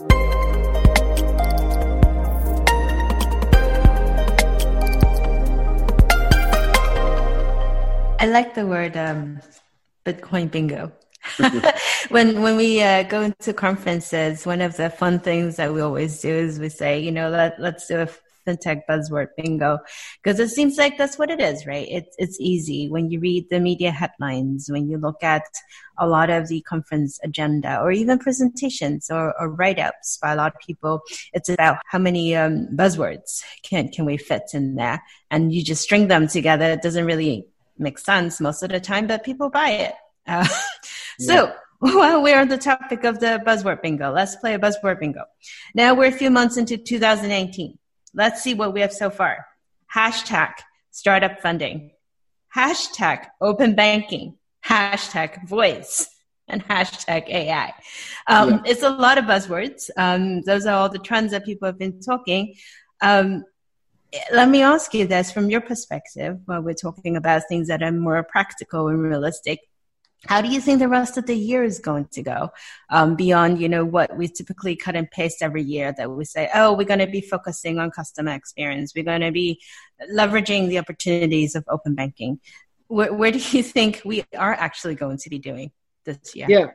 I 8.19 8.27
like 8.27 8.53
the 8.53 8.65
word 8.65 8.95
um, 8.95 9.41
bitcoin 10.05 10.49
bingo. 10.49 10.93
when 12.09 12.41
when 12.41 12.57
we 12.57 12.81
uh, 12.81 13.03
go 13.03 13.21
into 13.21 13.53
conferences, 13.53 14.45
one 14.45 14.61
of 14.61 14.77
the 14.77 14.89
fun 14.89 15.19
things 15.19 15.55
that 15.57 15.73
we 15.73 15.81
always 15.81 16.21
do 16.21 16.29
is 16.29 16.59
we 16.59 16.69
say, 16.69 16.99
you 16.99 17.11
know, 17.11 17.29
let 17.29 17.59
let's 17.59 17.87
do 17.87 18.01
a 18.01 18.09
fintech 18.45 18.81
buzzword 18.89 19.27
bingo 19.37 19.79
because 20.21 20.39
it 20.39 20.49
seems 20.49 20.77
like 20.77 20.97
that's 20.97 21.17
what 21.17 21.31
it 21.31 21.39
is, 21.39 21.65
right? 21.65 21.87
It's 21.89 22.15
it's 22.17 22.39
easy 22.39 22.89
when 22.89 23.09
you 23.09 23.19
read 23.19 23.49
the 23.49 23.59
media 23.59 23.91
headlines, 23.91 24.69
when 24.69 24.89
you 24.89 24.97
look 24.97 25.23
at 25.23 25.45
a 25.97 26.07
lot 26.07 26.29
of 26.29 26.47
the 26.47 26.61
conference 26.61 27.19
agenda, 27.23 27.79
or 27.79 27.91
even 27.91 28.19
presentations 28.19 29.09
or, 29.09 29.33
or 29.39 29.49
write 29.49 29.79
ups 29.79 30.17
by 30.17 30.33
a 30.33 30.35
lot 30.35 30.53
of 30.55 30.59
people. 30.59 31.01
It's 31.33 31.49
about 31.49 31.77
how 31.87 31.99
many 31.99 32.35
um, 32.35 32.67
buzzwords 32.75 33.43
can 33.63 33.89
can 33.89 34.05
we 34.05 34.17
fit 34.17 34.49
in 34.53 34.75
there, 34.75 35.01
and 35.31 35.53
you 35.53 35.63
just 35.63 35.83
string 35.83 36.07
them 36.07 36.27
together. 36.27 36.71
It 36.71 36.81
doesn't 36.81 37.05
really 37.05 37.47
make 37.77 37.97
sense 37.97 38.39
most 38.39 38.63
of 38.63 38.69
the 38.69 38.79
time, 38.79 39.07
but 39.07 39.23
people 39.23 39.49
buy 39.49 39.69
it. 39.71 39.93
Uh, 40.25 40.47
so, 41.19 41.53
while 41.83 42.23
we're 42.23 42.39
on 42.39 42.47
the 42.47 42.57
topic 42.57 43.03
of 43.03 43.19
the 43.19 43.43
buzzword 43.45 43.81
bingo, 43.81 44.09
let's 44.09 44.37
play 44.37 44.53
a 44.53 44.59
buzzword 44.59 45.01
bingo. 45.01 45.25
Now 45.75 45.93
we're 45.93 46.07
a 46.07 46.13
few 46.13 46.29
months 46.29 46.55
into 46.55 46.77
2019. 46.77 47.77
Let's 48.13 48.41
see 48.41 48.53
what 48.53 48.73
we 48.73 48.79
have 48.79 48.93
so 48.93 49.09
far. 49.09 49.45
Hashtag 49.93 50.53
startup 50.91 51.41
funding, 51.41 51.91
hashtag 52.55 53.25
open 53.41 53.75
banking, 53.75 54.37
hashtag 54.65 55.45
voice, 55.45 56.07
and 56.47 56.65
hashtag 56.65 57.27
AI. 57.27 57.73
Um, 58.27 58.49
yeah. 58.49 58.61
It's 58.65 58.83
a 58.83 58.89
lot 58.89 59.17
of 59.17 59.25
buzzwords. 59.25 59.89
Um, 59.97 60.41
those 60.43 60.65
are 60.65 60.75
all 60.75 60.87
the 60.87 60.99
trends 60.99 61.31
that 61.31 61.43
people 61.43 61.65
have 61.65 61.77
been 61.77 61.99
talking. 61.99 62.55
Um, 63.01 63.43
let 64.31 64.47
me 64.47 64.61
ask 64.61 64.93
you 64.93 65.05
this 65.05 65.33
from 65.33 65.49
your 65.49 65.59
perspective 65.59 66.37
while 66.45 66.61
we're 66.61 66.75
talking 66.75 67.17
about 67.17 67.41
things 67.49 67.67
that 67.67 67.83
are 67.83 67.91
more 67.91 68.23
practical 68.23 68.87
and 68.87 69.01
realistic 69.01 69.59
how 70.25 70.41
do 70.41 70.49
you 70.49 70.61
think 70.61 70.79
the 70.79 70.87
rest 70.87 71.17
of 71.17 71.25
the 71.25 71.35
year 71.35 71.63
is 71.63 71.79
going 71.79 72.05
to 72.13 72.23
go? 72.23 72.49
Um, 72.89 73.15
beyond 73.15 73.59
you 73.59 73.69
know 73.69 73.85
what 73.85 74.15
we 74.17 74.27
typically 74.27 74.75
cut 74.75 74.95
and 74.95 75.09
paste 75.09 75.41
every 75.41 75.63
year 75.63 75.93
that 75.97 76.11
we 76.11 76.25
say 76.25 76.49
oh 76.53 76.73
we're 76.73 76.87
going 76.87 76.99
to 76.99 77.07
be 77.07 77.21
focusing 77.21 77.79
on 77.79 77.91
customer 77.91 78.33
experience. 78.33 78.93
We're 78.95 79.03
going 79.03 79.21
to 79.21 79.31
be 79.31 79.61
leveraging 80.11 80.69
the 80.69 80.79
opportunities 80.79 81.55
of 81.55 81.63
open 81.67 81.95
banking. 81.95 82.39
Where, 82.87 83.13
where, 83.13 83.31
do 83.31 83.39
you 83.39 83.63
think 83.63 84.01
we 84.05 84.23
are 84.37 84.53
actually 84.53 84.95
going 84.95 85.17
to 85.17 85.29
be 85.29 85.39
doing 85.39 85.71
this 86.05 86.35
year? 86.35 86.47
Yeah. 86.49 86.67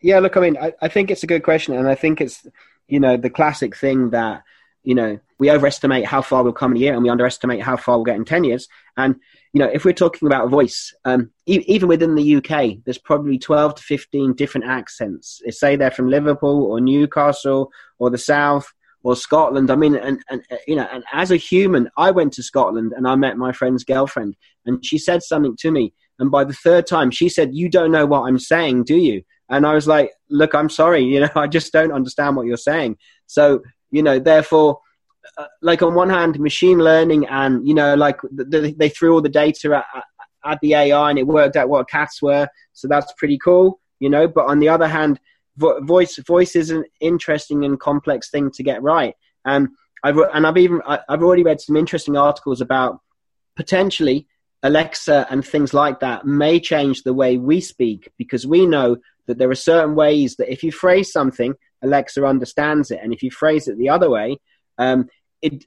Yeah 0.00 0.18
look 0.18 0.36
i 0.36 0.40
mean 0.40 0.58
I, 0.58 0.74
I 0.82 0.88
think 0.88 1.10
it's 1.10 1.22
a 1.22 1.26
good 1.26 1.42
question 1.42 1.74
and 1.74 1.88
i 1.88 1.94
think 1.94 2.20
it's 2.20 2.46
you 2.88 3.00
know 3.00 3.16
the 3.16 3.30
classic 3.30 3.74
thing 3.74 4.10
that 4.10 4.42
you 4.82 4.94
know 4.94 5.18
we 5.38 5.50
overestimate 5.50 6.06
how 6.06 6.22
far 6.22 6.42
we'll 6.42 6.52
come 6.52 6.72
in 6.72 6.76
a 6.78 6.80
year 6.80 6.94
and 6.94 7.02
we 7.02 7.10
underestimate 7.10 7.62
how 7.62 7.76
far 7.76 7.96
we'll 7.96 8.04
get 8.04 8.16
in 8.16 8.24
10 8.24 8.44
years. 8.44 8.68
And 8.96 9.16
you 9.54 9.60
know, 9.60 9.70
if 9.72 9.84
we're 9.84 9.94
talking 9.94 10.26
about 10.26 10.50
voice, 10.50 10.92
um, 11.04 11.30
e- 11.46 11.64
even 11.68 11.88
within 11.88 12.16
the 12.16 12.36
UK, 12.36 12.78
there's 12.84 12.98
probably 12.98 13.38
12 13.38 13.76
to 13.76 13.82
15 13.84 14.34
different 14.34 14.66
accents. 14.66 15.40
Say 15.48 15.76
they're 15.76 15.92
from 15.92 16.10
Liverpool 16.10 16.64
or 16.64 16.80
Newcastle 16.80 17.70
or 18.00 18.10
the 18.10 18.18
South 18.18 18.66
or 19.04 19.14
Scotland. 19.14 19.70
I 19.70 19.76
mean, 19.76 19.94
and, 19.94 20.20
and 20.28 20.42
you 20.66 20.74
know, 20.74 20.88
and 20.92 21.04
as 21.12 21.30
a 21.30 21.36
human, 21.36 21.88
I 21.96 22.10
went 22.10 22.32
to 22.32 22.42
Scotland 22.42 22.94
and 22.96 23.06
I 23.06 23.14
met 23.14 23.36
my 23.36 23.52
friend's 23.52 23.84
girlfriend, 23.84 24.34
and 24.66 24.84
she 24.84 24.98
said 24.98 25.22
something 25.22 25.56
to 25.60 25.70
me. 25.70 25.94
And 26.18 26.32
by 26.32 26.42
the 26.42 26.52
third 26.52 26.88
time, 26.88 27.12
she 27.12 27.28
said, 27.28 27.54
"You 27.54 27.68
don't 27.68 27.92
know 27.92 28.06
what 28.06 28.22
I'm 28.22 28.40
saying, 28.40 28.84
do 28.84 28.96
you?" 28.96 29.22
And 29.48 29.64
I 29.64 29.74
was 29.74 29.86
like, 29.86 30.10
"Look, 30.30 30.52
I'm 30.56 30.68
sorry. 30.68 31.04
You 31.04 31.20
know, 31.20 31.30
I 31.36 31.46
just 31.46 31.72
don't 31.72 31.92
understand 31.92 32.34
what 32.34 32.46
you're 32.46 32.56
saying." 32.56 32.96
So, 33.26 33.62
you 33.92 34.02
know, 34.02 34.18
therefore 34.18 34.78
uh, 34.78 34.80
like 35.62 35.82
on 35.82 35.94
one 35.94 36.10
hand, 36.10 36.38
machine 36.38 36.78
learning 36.78 37.26
and 37.26 37.66
you 37.66 37.74
know, 37.74 37.94
like 37.94 38.20
the, 38.22 38.74
they 38.76 38.88
threw 38.88 39.14
all 39.14 39.22
the 39.22 39.28
data 39.28 39.82
at, 39.94 40.04
at 40.44 40.60
the 40.60 40.74
AI 40.74 41.10
and 41.10 41.18
it 41.18 41.26
worked 41.26 41.56
out 41.56 41.68
what 41.68 41.88
cats 41.88 42.20
were, 42.22 42.48
so 42.72 42.88
that's 42.88 43.12
pretty 43.16 43.38
cool, 43.38 43.80
you 43.98 44.10
know. 44.10 44.28
But 44.28 44.46
on 44.46 44.60
the 44.60 44.68
other 44.68 44.88
hand, 44.88 45.18
vo- 45.56 45.80
voice 45.80 46.16
voice 46.18 46.56
is 46.56 46.70
an 46.70 46.84
interesting 47.00 47.64
and 47.64 47.78
complex 47.80 48.30
thing 48.30 48.50
to 48.52 48.62
get 48.62 48.82
right, 48.82 49.14
and 49.44 49.68
I've 50.02 50.18
and 50.18 50.46
I've 50.46 50.58
even 50.58 50.80
I've 50.86 51.22
already 51.22 51.42
read 51.42 51.60
some 51.60 51.76
interesting 51.76 52.16
articles 52.16 52.60
about 52.60 53.00
potentially 53.56 54.26
Alexa 54.62 55.26
and 55.30 55.44
things 55.44 55.74
like 55.74 56.00
that 56.00 56.26
may 56.26 56.58
change 56.60 57.02
the 57.02 57.14
way 57.14 57.36
we 57.36 57.60
speak 57.60 58.10
because 58.18 58.46
we 58.46 58.66
know 58.66 58.96
that 59.26 59.38
there 59.38 59.50
are 59.50 59.54
certain 59.54 59.94
ways 59.94 60.36
that 60.36 60.52
if 60.52 60.62
you 60.62 60.72
phrase 60.72 61.10
something, 61.10 61.54
Alexa 61.82 62.24
understands 62.24 62.90
it, 62.90 63.00
and 63.02 63.12
if 63.12 63.22
you 63.22 63.30
phrase 63.30 63.68
it 63.68 63.78
the 63.78 63.88
other 63.88 64.10
way, 64.10 64.38
um, 64.78 65.08
it 65.44 65.64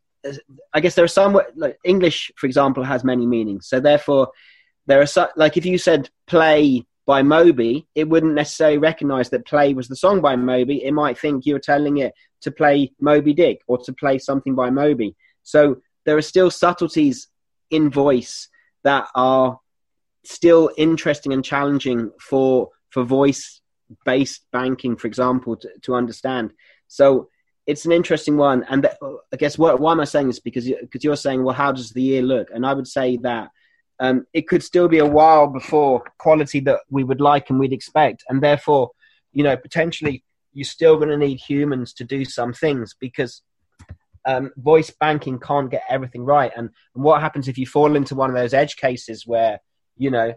I 0.74 0.80
guess 0.80 0.96
there 0.96 1.06
are 1.06 1.20
some 1.22 1.40
like 1.56 1.78
English, 1.84 2.32
for 2.36 2.48
example, 2.48 2.84
has 2.84 3.04
many 3.04 3.26
meanings. 3.26 3.68
So 3.68 3.80
therefore, 3.80 4.30
there 4.86 5.02
are 5.02 5.06
so, 5.06 5.30
like 5.36 5.58
if 5.58 5.66
you 5.66 5.78
said 5.78 6.10
play 6.26 6.86
by 7.06 7.24
Moby, 7.24 7.88
it 7.96 8.10
wouldn't 8.10 8.34
necessarily 8.34 8.78
recognize 8.78 9.30
that 9.30 9.46
play 9.46 9.74
was 9.74 9.88
the 9.88 9.96
song 9.96 10.22
by 10.22 10.36
Moby. 10.36 10.84
It 10.84 10.92
might 10.92 11.18
think 11.18 11.46
you're 11.46 11.60
telling 11.60 11.98
it 11.98 12.14
to 12.42 12.52
play 12.52 12.92
Moby 13.00 13.34
Dick 13.34 13.62
or 13.68 13.78
to 13.80 13.94
play 13.94 14.18
something 14.18 14.56
by 14.56 14.70
Moby. 14.70 15.16
So 15.44 15.78
there 16.06 16.18
are 16.18 16.22
still 16.22 16.52
subtleties 16.52 17.28
in 17.70 17.90
voice 17.90 18.50
that 18.84 19.08
are 19.16 19.60
still 20.24 20.72
interesting 20.78 21.32
and 21.32 21.44
challenging 21.44 22.12
for 22.20 22.70
for 22.90 23.04
voice 23.04 23.62
based 24.06 24.42
banking, 24.52 24.98
for 24.98 25.08
example, 25.08 25.56
to, 25.56 25.70
to 25.84 25.96
understand. 25.96 26.52
So 26.88 27.30
it's 27.68 27.86
an 27.86 27.92
interesting 27.92 28.38
one, 28.38 28.66
and 28.70 28.90
I 29.02 29.36
guess 29.38 29.58
what, 29.58 29.80
why 29.80 29.92
am 29.92 30.00
I 30.00 30.06
saying 30.06 30.28
this? 30.28 30.40
Because 30.40 30.66
because 30.66 31.04
you're 31.04 31.18
saying, 31.18 31.44
well, 31.44 31.54
how 31.54 31.74
does 31.74 31.92
the 31.92 32.02
year 32.02 32.22
look? 32.22 32.48
And 32.54 32.66
I 32.66 32.74
would 32.74 32.88
say 32.88 33.18
that 33.18 33.50
um, 34.00 34.26
it 34.34 34.48
could 34.48 34.64
still 34.64 34.88
be 34.88 35.00
a 35.00 35.06
while 35.06 35.48
before 35.48 36.04
quality 36.18 36.62
that 36.62 36.80
we 36.90 37.04
would 37.04 37.20
like 37.20 37.50
and 37.50 37.60
we'd 37.60 37.74
expect, 37.74 38.24
and 38.30 38.42
therefore, 38.42 38.92
you 39.34 39.44
know, 39.44 39.58
potentially 39.58 40.24
you're 40.54 40.66
still 40.66 40.96
going 40.96 41.10
to 41.10 41.18
need 41.18 41.40
humans 41.40 41.94
to 41.94 42.04
do 42.04 42.24
some 42.26 42.54
things 42.54 42.96
because 43.00 43.44
um, 44.26 44.52
voice 44.58 44.90
banking 45.00 45.38
can't 45.38 45.70
get 45.70 45.84
everything 45.90 46.24
right. 46.24 46.52
And, 46.56 46.70
and 46.96 47.04
what 47.04 47.22
happens 47.22 47.48
if 47.48 47.58
you 47.58 47.68
fall 47.68 47.96
into 47.96 48.16
one 48.16 48.30
of 48.30 48.36
those 48.36 48.54
edge 48.54 48.78
cases 48.78 49.28
where 49.28 49.60
you 49.98 50.10
know 50.10 50.34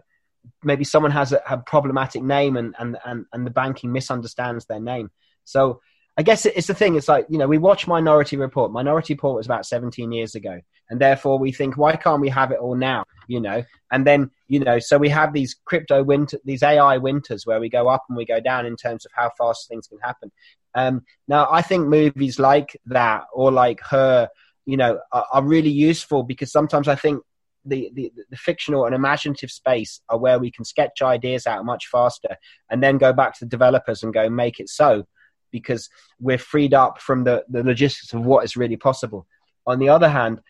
maybe 0.63 0.83
someone 0.83 1.11
has 1.11 1.31
a, 1.31 1.41
a 1.49 1.57
problematic 1.59 2.23
name 2.23 2.57
and, 2.57 2.75
and, 2.77 2.97
and, 3.05 3.25
and 3.31 3.45
the 3.45 3.51
banking 3.51 3.91
misunderstands 3.91 4.65
their 4.65 4.79
name. 4.79 5.09
So 5.45 5.81
I 6.17 6.23
guess 6.23 6.45
it's 6.45 6.67
the 6.67 6.73
thing. 6.73 6.95
It's 6.95 7.07
like 7.07 7.25
you 7.29 7.37
know 7.37 7.47
we 7.47 7.57
watch 7.57 7.87
Minority 7.87 8.35
Report. 8.37 8.71
Minority 8.71 9.13
Report 9.13 9.37
was 9.37 9.45
about 9.45 9.65
17 9.65 10.11
years 10.11 10.35
ago, 10.35 10.59
and 10.89 10.99
therefore 10.99 11.39
we 11.39 11.51
think 11.51 11.77
why 11.77 11.95
can't 11.95 12.21
we 12.21 12.29
have 12.29 12.51
it 12.51 12.59
all 12.59 12.75
now? 12.75 13.05
You 13.27 13.39
know, 13.39 13.63
and 13.91 14.05
then 14.05 14.29
you 14.47 14.59
know 14.59 14.79
so 14.79 14.97
we 14.97 15.09
have 15.09 15.31
these 15.31 15.55
crypto 15.65 16.03
winter, 16.03 16.37
these 16.43 16.63
AI 16.63 16.97
winters 16.97 17.45
where 17.45 17.59
we 17.59 17.69
go 17.69 17.87
up 17.87 18.03
and 18.09 18.17
we 18.17 18.25
go 18.25 18.41
down 18.41 18.65
in 18.65 18.75
terms 18.75 19.05
of 19.05 19.11
how 19.15 19.31
fast 19.37 19.67
things 19.69 19.87
can 19.87 19.99
happen. 19.99 20.31
Um, 20.75 21.03
now 21.27 21.47
I 21.49 21.61
think 21.61 21.87
movies 21.87 22.39
like 22.39 22.77
that 22.87 23.23
or 23.33 23.51
like 23.51 23.79
her, 23.89 24.29
you 24.65 24.77
know, 24.77 24.99
are, 25.11 25.25
are 25.31 25.43
really 25.43 25.69
useful 25.69 26.23
because 26.23 26.51
sometimes 26.51 26.87
I 26.87 26.95
think 26.95 27.23
the, 27.65 27.91
the, 27.93 28.11
the, 28.29 28.37
fictional 28.37 28.85
and 28.85 28.95
imaginative 28.95 29.51
space 29.51 30.01
are 30.09 30.17
where 30.17 30.39
we 30.39 30.49
can 30.49 30.65
sketch 30.65 31.01
ideas 31.01 31.45
out 31.45 31.63
much 31.63 31.87
faster 31.87 32.35
and 32.69 32.81
then 32.81 32.97
go 32.97 33.13
back 33.13 33.37
to 33.37 33.45
the 33.45 33.49
developers 33.49 34.01
and 34.01 34.13
go 34.13 34.29
make 34.29 34.59
it 34.59 34.67
so 34.67 35.05
because 35.51 35.89
we're 36.19 36.37
freed 36.37 36.73
up 36.73 37.01
from 37.01 37.23
the, 37.23 37.43
the 37.49 37.63
logistics 37.63 38.13
of 38.13 38.25
what 38.25 38.43
is 38.43 38.55
really 38.55 38.77
possible. 38.77 39.27
On 39.67 39.79
the 39.79 39.89
other 39.89 40.09
hand, 40.09 40.41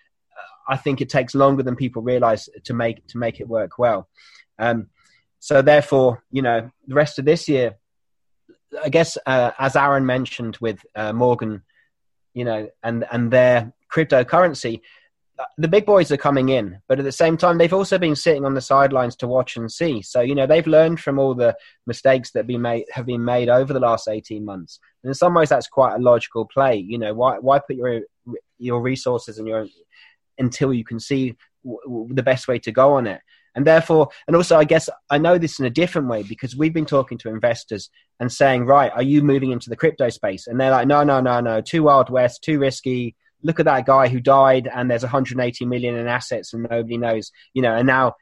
I 0.68 0.78
think 0.78 1.02
it 1.02 1.10
takes 1.10 1.36
longer 1.36 1.64
than 1.64 1.76
people 1.76 2.02
realize 2.02 2.50
to 2.64 2.74
make 2.74 3.06
to 3.08 3.18
make 3.18 3.40
it 3.40 3.48
work 3.48 3.78
well. 3.78 4.08
Um, 4.60 4.88
so 5.40 5.62
therefore, 5.62 6.24
you 6.32 6.42
know, 6.42 6.70
the 6.88 6.96
rest 6.96 7.20
of 7.20 7.26
this 7.26 7.50
year, 7.50 7.76
I 8.84 8.90
guess, 8.90 9.18
uh, 9.26 9.52
as 9.58 9.76
Aaron 9.76 10.06
mentioned 10.06 10.58
with 10.62 10.80
uh, 10.96 11.14
Morgan, 11.14 11.64
you 12.34 12.46
know, 12.46 12.70
and 12.84 13.06
and 13.12 13.32
their 13.32 13.74
cryptocurrency, 13.94 14.82
the 15.58 15.68
big 15.68 15.86
boys 15.86 16.12
are 16.12 16.18
coming 16.18 16.50
in, 16.50 16.80
but 16.88 17.00
at 17.00 17.06
the 17.06 17.12
same 17.12 17.38
time, 17.38 17.58
they've 17.58 17.74
also 17.74 17.98
been 17.98 18.16
sitting 18.16 18.46
on 18.46 18.54
the 18.54 18.62
sidelines 18.62 19.16
to 19.18 19.28
watch 19.28 19.58
and 19.58 19.72
see. 19.72 20.02
So 20.02 20.22
you 20.22 20.36
know, 20.36 20.48
they've 20.48 20.68
learned 20.68 21.00
from 21.00 21.20
all 21.20 21.34
the 21.34 21.56
mistakes 21.86 22.32
that 22.32 22.48
been 22.48 22.62
made 22.62 22.86
have 22.92 23.06
been 23.06 23.24
made 23.24 23.50
over 23.50 23.74
the 23.74 23.80
last 23.80 24.08
eighteen 24.08 24.46
months. 24.46 24.80
And 25.04 25.10
in 25.10 25.14
some 25.14 25.34
ways, 25.34 25.50
that's 25.50 25.68
quite 25.68 25.96
a 25.96 26.00
logical 26.00 26.46
play. 26.46 26.78
You 26.78 26.98
know, 26.98 27.14
why 27.14 27.38
why 27.40 27.60
put 27.60 27.76
your 27.76 28.02
your 28.58 28.82
resources 28.82 29.40
and 29.40 29.48
your 29.48 29.68
until 30.38 30.74
you 30.74 30.84
can 30.84 31.00
see 31.00 31.36
w- 31.64 31.80
w- 31.86 32.14
the 32.14 32.24
best 32.24 32.48
way 32.48 32.60
to 32.60 32.72
go 32.72 32.94
on 32.94 33.08
it. 33.08 33.22
And 33.54 33.68
therefore, 33.68 34.10
and 34.28 34.36
also, 34.36 34.58
I 34.58 34.64
guess 34.64 34.90
I 35.10 35.18
know 35.18 35.38
this 35.38 35.60
in 35.60 35.66
a 35.66 35.70
different 35.70 36.08
way 36.08 36.24
because 36.24 36.56
we've 36.56 36.74
been 36.74 36.86
talking 36.86 37.18
to 37.20 37.30
investors 37.30 37.90
and 38.20 38.32
saying, 38.32 38.66
right, 38.66 38.92
are 38.94 39.04
you 39.04 39.22
moving 39.22 39.52
into 39.52 39.70
the 39.70 39.76
crypto 39.76 40.10
space? 40.10 40.48
And 40.48 40.60
they're 40.60 40.72
like, 40.72 40.88
no, 40.88 41.04
no, 41.04 41.20
no, 41.20 41.42
no, 41.42 41.60
too 41.60 41.84
wild 41.84 42.10
west, 42.10 42.44
too 42.44 42.60
risky 42.60 43.16
look 43.44 43.60
at 43.60 43.66
that 43.66 43.86
guy 43.86 44.08
who 44.08 44.20
died 44.20 44.70
and 44.74 44.90
there's 44.90 45.04
180 45.04 45.66
million 45.66 45.96
in 45.96 46.08
assets 46.08 46.54
and 46.54 46.68
nobody 46.70 46.98
knows, 46.98 47.32
you 47.54 47.62
know, 47.62 47.76
and 47.76 47.88
now 47.88 48.14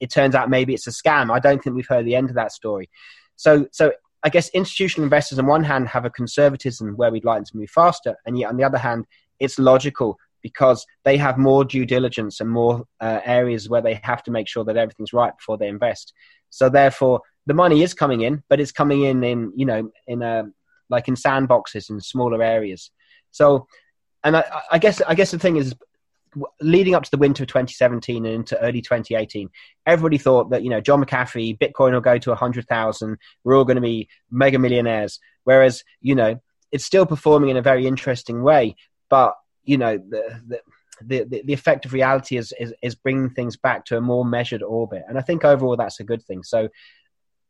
it 0.00 0.10
turns 0.10 0.34
out 0.34 0.50
maybe 0.50 0.74
it's 0.74 0.86
a 0.86 0.90
scam. 0.90 1.30
I 1.30 1.38
don't 1.38 1.62
think 1.62 1.76
we've 1.76 1.86
heard 1.86 2.04
the 2.04 2.16
end 2.16 2.28
of 2.28 2.36
that 2.36 2.52
story. 2.52 2.90
So, 3.36 3.66
so 3.72 3.92
I 4.22 4.28
guess 4.28 4.48
institutional 4.50 5.04
investors 5.04 5.38
on 5.38 5.46
one 5.46 5.64
hand 5.64 5.88
have 5.88 6.04
a 6.04 6.10
conservatism 6.10 6.94
where 6.96 7.10
we'd 7.10 7.24
like 7.24 7.38
them 7.38 7.44
to 7.46 7.56
move 7.56 7.70
faster, 7.70 8.16
and 8.24 8.38
yet 8.38 8.50
on 8.50 8.56
the 8.56 8.64
other 8.64 8.78
hand, 8.78 9.06
it's 9.40 9.58
logical 9.58 10.16
because 10.42 10.84
they 11.04 11.16
have 11.16 11.38
more 11.38 11.64
due 11.64 11.86
diligence 11.86 12.40
and 12.40 12.50
more 12.50 12.84
uh, 13.00 13.20
areas 13.24 13.68
where 13.68 13.80
they 13.80 14.00
have 14.02 14.22
to 14.24 14.30
make 14.30 14.48
sure 14.48 14.64
that 14.64 14.76
everything's 14.76 15.12
right 15.12 15.36
before 15.36 15.56
they 15.56 15.68
invest. 15.68 16.12
So 16.50 16.68
therefore, 16.68 17.20
the 17.46 17.54
money 17.54 17.82
is 17.82 17.94
coming 17.94 18.20
in, 18.20 18.42
but 18.48 18.60
it's 18.60 18.72
coming 18.72 19.04
in 19.04 19.24
in 19.24 19.52
you 19.56 19.66
know 19.66 19.90
in 20.06 20.22
a 20.22 20.44
like 20.88 21.08
in 21.08 21.14
sandboxes 21.14 21.90
in 21.90 22.00
smaller 22.00 22.42
areas. 22.42 22.90
So, 23.32 23.66
and 24.24 24.36
I, 24.36 24.62
I 24.72 24.78
guess 24.78 25.00
I 25.02 25.14
guess 25.14 25.30
the 25.30 25.38
thing 25.38 25.56
is 25.56 25.74
leading 26.60 26.94
up 26.94 27.02
to 27.04 27.10
the 27.10 27.18
winter 27.18 27.42
of 27.42 27.48
2017 27.48 28.24
and 28.24 28.34
into 28.34 28.58
early 28.60 28.80
2018, 28.80 29.50
everybody 29.86 30.18
thought 30.18 30.50
that 30.50 30.62
you 30.62 30.70
know 30.70 30.80
John 30.80 31.04
McAfee, 31.04 31.58
Bitcoin 31.58 31.92
will 31.92 32.00
go 32.00 32.18
to 32.18 32.30
100,000. 32.30 33.18
We're 33.44 33.56
all 33.56 33.64
going 33.64 33.76
to 33.76 33.82
be 33.82 34.08
mega 34.30 34.58
millionaires. 34.58 35.20
Whereas 35.44 35.84
you 36.00 36.14
know 36.14 36.40
it's 36.70 36.84
still 36.84 37.06
performing 37.06 37.50
in 37.50 37.56
a 37.56 37.62
very 37.62 37.86
interesting 37.86 38.42
way, 38.42 38.76
but 39.08 39.34
you 39.64 39.78
know 39.78 39.98
the 39.98 40.40
the 40.46 40.60
the, 41.04 41.42
the, 41.44 41.52
effect 41.52 41.84
of 41.84 41.92
reality 41.92 42.36
is, 42.36 42.54
is 42.60 42.72
is 42.80 42.94
bringing 42.94 43.30
things 43.30 43.56
back 43.56 43.84
to 43.86 43.96
a 43.96 44.00
more 44.00 44.24
measured 44.24 44.62
orbit, 44.62 45.02
and 45.08 45.18
I 45.18 45.22
think 45.22 45.44
overall 45.44 45.76
that's 45.76 45.98
a 45.98 46.04
good 46.04 46.22
thing. 46.22 46.44
So 46.44 46.68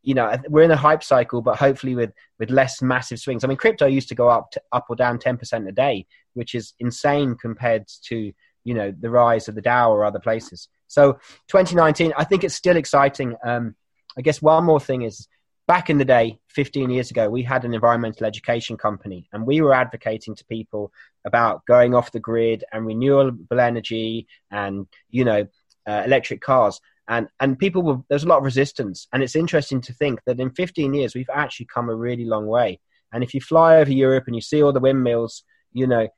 you 0.03 0.15
know 0.15 0.37
we're 0.49 0.65
in 0.65 0.71
a 0.71 0.77
hype 0.77 1.03
cycle 1.03 1.41
but 1.41 1.57
hopefully 1.57 1.95
with 1.95 2.13
with 2.39 2.51
less 2.51 2.83
massive 2.83 3.19
swings 3.19 3.45
i 3.45 3.47
mean 3.47 3.57
crypto 3.57 3.87
used 3.87 4.09
to 4.09 4.15
go 4.15 4.29
up 4.29 4.51
to, 4.51 4.61
up 4.73 4.87
or 4.89 4.97
down 4.97 5.19
10% 5.19 5.69
a 5.69 5.73
day 5.73 6.07
which 6.35 6.55
is 6.55 6.75
insane 6.81 7.35
compared 7.35 7.87
to 8.03 8.33
you 8.65 8.75
know 8.75 8.93
the 9.01 9.11
rise 9.11 9.49
of 9.49 9.55
the 9.55 9.63
Dow 9.63 9.93
or 9.93 10.05
other 10.05 10.21
places. 10.21 10.69
So 10.89 11.15
2019, 11.49 12.13
I 12.17 12.25
think 12.25 12.45
it's 12.45 12.55
still 12.55 12.77
exciting. 12.77 13.37
Um, 13.45 13.75
I 14.17 14.23
guess 14.23 14.43
one 14.43 14.65
more 14.65 14.81
thing 14.81 15.03
is 15.03 15.27
back 15.67 15.89
in 15.89 15.99
the 15.99 16.05
day, 16.05 16.39
15 16.49 16.91
years 16.91 17.11
ago, 17.11 17.31
we 17.31 17.43
had 17.43 17.65
an 17.65 17.73
environmental 17.73 18.27
education 18.27 18.77
company, 18.77 19.29
and 19.33 19.47
we 19.47 19.61
were 19.61 19.75
advocating 19.75 20.35
to 20.37 20.45
people 20.45 20.93
about 21.25 21.65
going 21.67 21.95
off 21.95 22.13
the 22.13 22.21
grid 22.21 22.65
and 22.73 22.87
renewable 22.87 23.61
energy, 23.61 24.27
and 24.51 24.87
you 25.11 25.25
know, 25.25 25.47
uh, 25.87 26.03
electric 26.05 26.41
cars. 26.41 26.81
And 27.09 27.29
and 27.41 27.59
people 27.59 27.83
were 27.83 27.99
there's 28.09 28.25
a 28.25 28.29
lot 28.29 28.39
of 28.39 28.45
resistance, 28.45 29.09
and 29.13 29.23
it's 29.23 29.37
interesting 29.37 29.81
to 29.83 29.93
think 29.93 30.21
that 30.27 30.41
in 30.41 30.51
15 30.51 30.95
years 30.95 31.15
we've 31.15 31.27
actually 31.33 31.67
come 31.67 31.89
a 31.89 31.95
really 31.95 32.25
long 32.25 32.47
way. 32.47 32.81
And 33.13 33.23
if 33.23 33.35
you 33.35 33.41
fly 33.41 33.77
over 33.77 33.93
Europe 33.93 34.25
and 34.27 34.35
you 34.35 34.41
see 34.41 34.63
all 34.63 34.73
the 34.73 34.81
windmills, 34.81 35.45
you 35.73 35.87
know, 35.87 36.09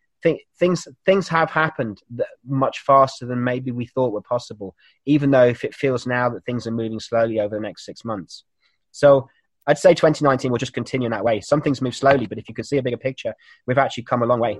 things 0.59 0.87
things 1.05 1.29
have 1.29 1.51
happened 1.51 2.03
much 2.47 2.81
faster 2.81 3.27
than 3.27 3.43
maybe 3.43 3.71
we 3.71 3.87
thought 3.87 4.13
were 4.13 4.23
possible. 4.23 4.75
Even 5.07 5.31
though 5.31 5.47
if 5.47 5.65
it 5.65 5.75
feels 5.75 6.07
now 6.07 6.29
that 6.31 6.45
things 6.45 6.67
are 6.67 6.73
moving 6.73 7.01
slowly 7.01 7.41
over 7.41 7.55
the 7.55 7.61
next 7.61 7.85
six 7.85 8.05
months, 8.05 8.45
so 8.91 9.29
I'd 9.67 9.79
say 9.79 9.95
2019 9.95 10.51
will 10.51 10.59
just 10.59 10.75
continue 10.75 11.07
in 11.07 11.13
that 11.13 11.25
way. 11.25 11.41
Some 11.41 11.63
things 11.63 11.81
move 11.81 11.97
slowly, 11.97 12.27
but 12.27 12.39
if 12.39 12.49
you 12.49 12.55
could 12.55 12.67
see 12.67 12.77
a 12.77 12.83
bigger 12.83 12.99
picture, 12.99 13.35
we've 13.67 13.79
actually 13.79 14.05
come 14.05 14.23
a 14.23 14.27
long 14.27 14.41
way. 14.41 14.59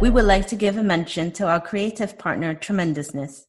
We 0.00 0.10
would 0.10 0.26
like 0.26 0.46
to 0.48 0.56
give 0.56 0.76
a 0.76 0.82
mention 0.84 1.32
to 1.32 1.48
our 1.48 1.60
creative 1.60 2.16
partner, 2.18 2.54
Tremendousness. 2.54 3.46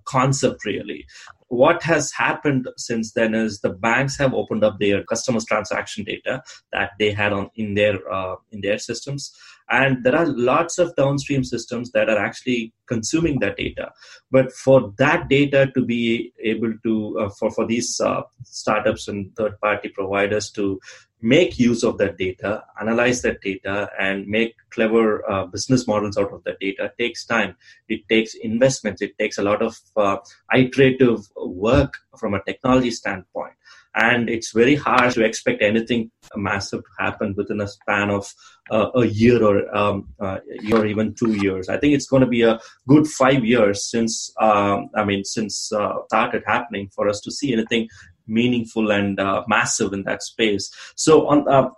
concept, 0.06 0.64
really 0.66 1.06
what 1.48 1.84
has 1.84 2.12
happened 2.12 2.68
since 2.78 3.14
then 3.14 3.36
is 3.36 3.60
the 3.60 3.70
banks 3.70 4.18
have 4.18 4.34
opened 4.34 4.64
up 4.64 4.80
their 4.80 5.04
customers 5.04 5.46
transaction 5.46 6.04
data 6.04 6.42
that 6.72 6.92
they 7.00 7.12
had 7.12 7.34
on 7.34 7.50
in 7.56 7.76
their 7.76 7.96
uh, 8.12 8.36
in 8.52 8.62
their 8.62 8.80
systems. 8.80 9.32
And 9.70 10.04
there 10.04 10.16
are 10.16 10.28
lots 10.28 10.78
of 10.78 10.96
downstream 10.96 11.44
systems 11.44 11.92
that 11.92 12.08
are 12.08 12.20
actually 12.20 12.72
consuming 12.88 13.40
that 13.40 13.58
data. 13.58 13.92
But 14.30 14.52
for 14.52 14.94
that 15.00 15.28
data 15.28 15.72
to 15.74 15.84
be 15.84 16.32
able 16.44 16.74
to 16.84 17.20
uh, 17.20 17.30
for 17.30 17.52
for 17.52 17.66
these 17.66 18.00
uh, 18.00 18.24
startups 18.44 19.08
and 19.08 19.36
third 19.36 19.60
party 19.60 19.90
providers 19.90 20.52
to 20.52 20.80
make 21.22 21.58
use 21.58 21.84
of 21.84 21.98
that 21.98 22.18
data, 22.18 22.64
analyze 22.80 23.22
that 23.22 23.42
data, 23.42 23.90
and 24.00 24.28
make 24.28 24.56
clever 24.70 25.30
uh, 25.30 25.46
business 25.46 25.88
models 25.88 26.18
out 26.18 26.32
of 26.34 26.44
that 26.44 26.60
data 26.60 26.92
takes 27.00 27.26
time. 27.26 27.56
It 27.88 28.08
takes 28.10 28.36
investments. 28.36 29.02
It 29.02 29.18
takes 29.18 29.38
a 29.38 29.44
lot 29.44 29.62
of 29.62 29.80
uh, 29.96 30.18
iterative 30.54 31.22
work 31.36 31.94
from 32.18 32.34
a 32.34 32.44
technology 32.44 32.92
standpoint. 32.92 33.54
And 33.96 34.30
it's 34.30 34.52
very 34.52 34.76
hard 34.76 35.14
to 35.14 35.24
expect 35.24 35.62
anything 35.62 36.12
massive 36.36 36.82
to 36.82 37.04
happen 37.04 37.34
within 37.38 37.62
a 37.62 37.68
span 37.68 38.10
of 38.10 38.32
uh, 38.70 38.90
a 38.94 39.06
year 39.06 39.42
or 39.42 39.74
um, 39.76 40.10
uh, 40.20 40.40
or 40.74 40.86
even 40.86 41.14
two 41.14 41.32
years. 41.42 41.70
I 41.70 41.78
think 41.78 41.94
it's 41.94 42.08
going 42.08 42.22
to 42.22 42.28
be 42.28 42.42
a 42.42 42.60
good 42.90 43.08
five 43.08 43.46
years 43.46 43.90
since 43.90 44.34
um, 44.42 44.90
I 44.96 45.06
mean 45.06 45.24
since 45.24 45.72
uh, 45.72 45.94
started 46.08 46.44
happening 46.46 46.90
for 46.94 47.08
us 47.08 47.22
to 47.22 47.32
see 47.32 47.54
anything 47.54 47.88
meaningful 48.28 48.92
and 48.92 49.20
uh, 49.20 49.44
massive 49.48 49.94
in 49.94 50.04
that 50.04 50.24
space. 50.24 50.72
So 50.96 51.28
on 51.28 51.48
uh, 51.48 51.70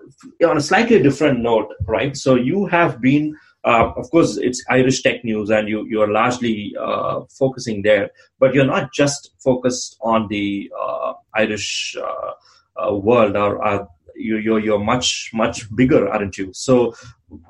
on 0.48 0.58
a 0.58 0.62
slightly 0.62 1.02
different 1.02 1.40
note, 1.40 1.74
right? 1.86 2.16
So 2.16 2.36
you 2.36 2.66
have 2.68 3.02
been. 3.02 3.36
Uh, 3.64 3.92
of 3.98 4.10
course, 4.12 4.38
it's 4.38 4.64
Irish 4.70 5.02
tech 5.02 5.26
news, 5.26 5.50
and 5.50 5.68
you 5.68 5.86
you 5.88 6.02
are 6.02 6.10
largely 6.10 6.74
uh, 6.80 7.22
focusing 7.38 7.82
there. 7.82 8.12
But 8.40 8.54
you're 8.54 8.66
not 8.66 8.94
just 8.94 9.32
focused 9.44 9.98
on 10.02 10.28
the 10.30 10.72
uh, 10.80 11.14
Irish 11.36 11.98
uh, 12.02 12.96
world, 12.96 13.36
or 13.36 13.88
you, 14.18 14.38
you're 14.38 14.60
you're 14.60 14.80
much 14.80 15.30
much 15.34 15.74
bigger, 15.76 16.10
aren't 16.10 16.38
you? 16.38 16.52
So, 16.54 16.94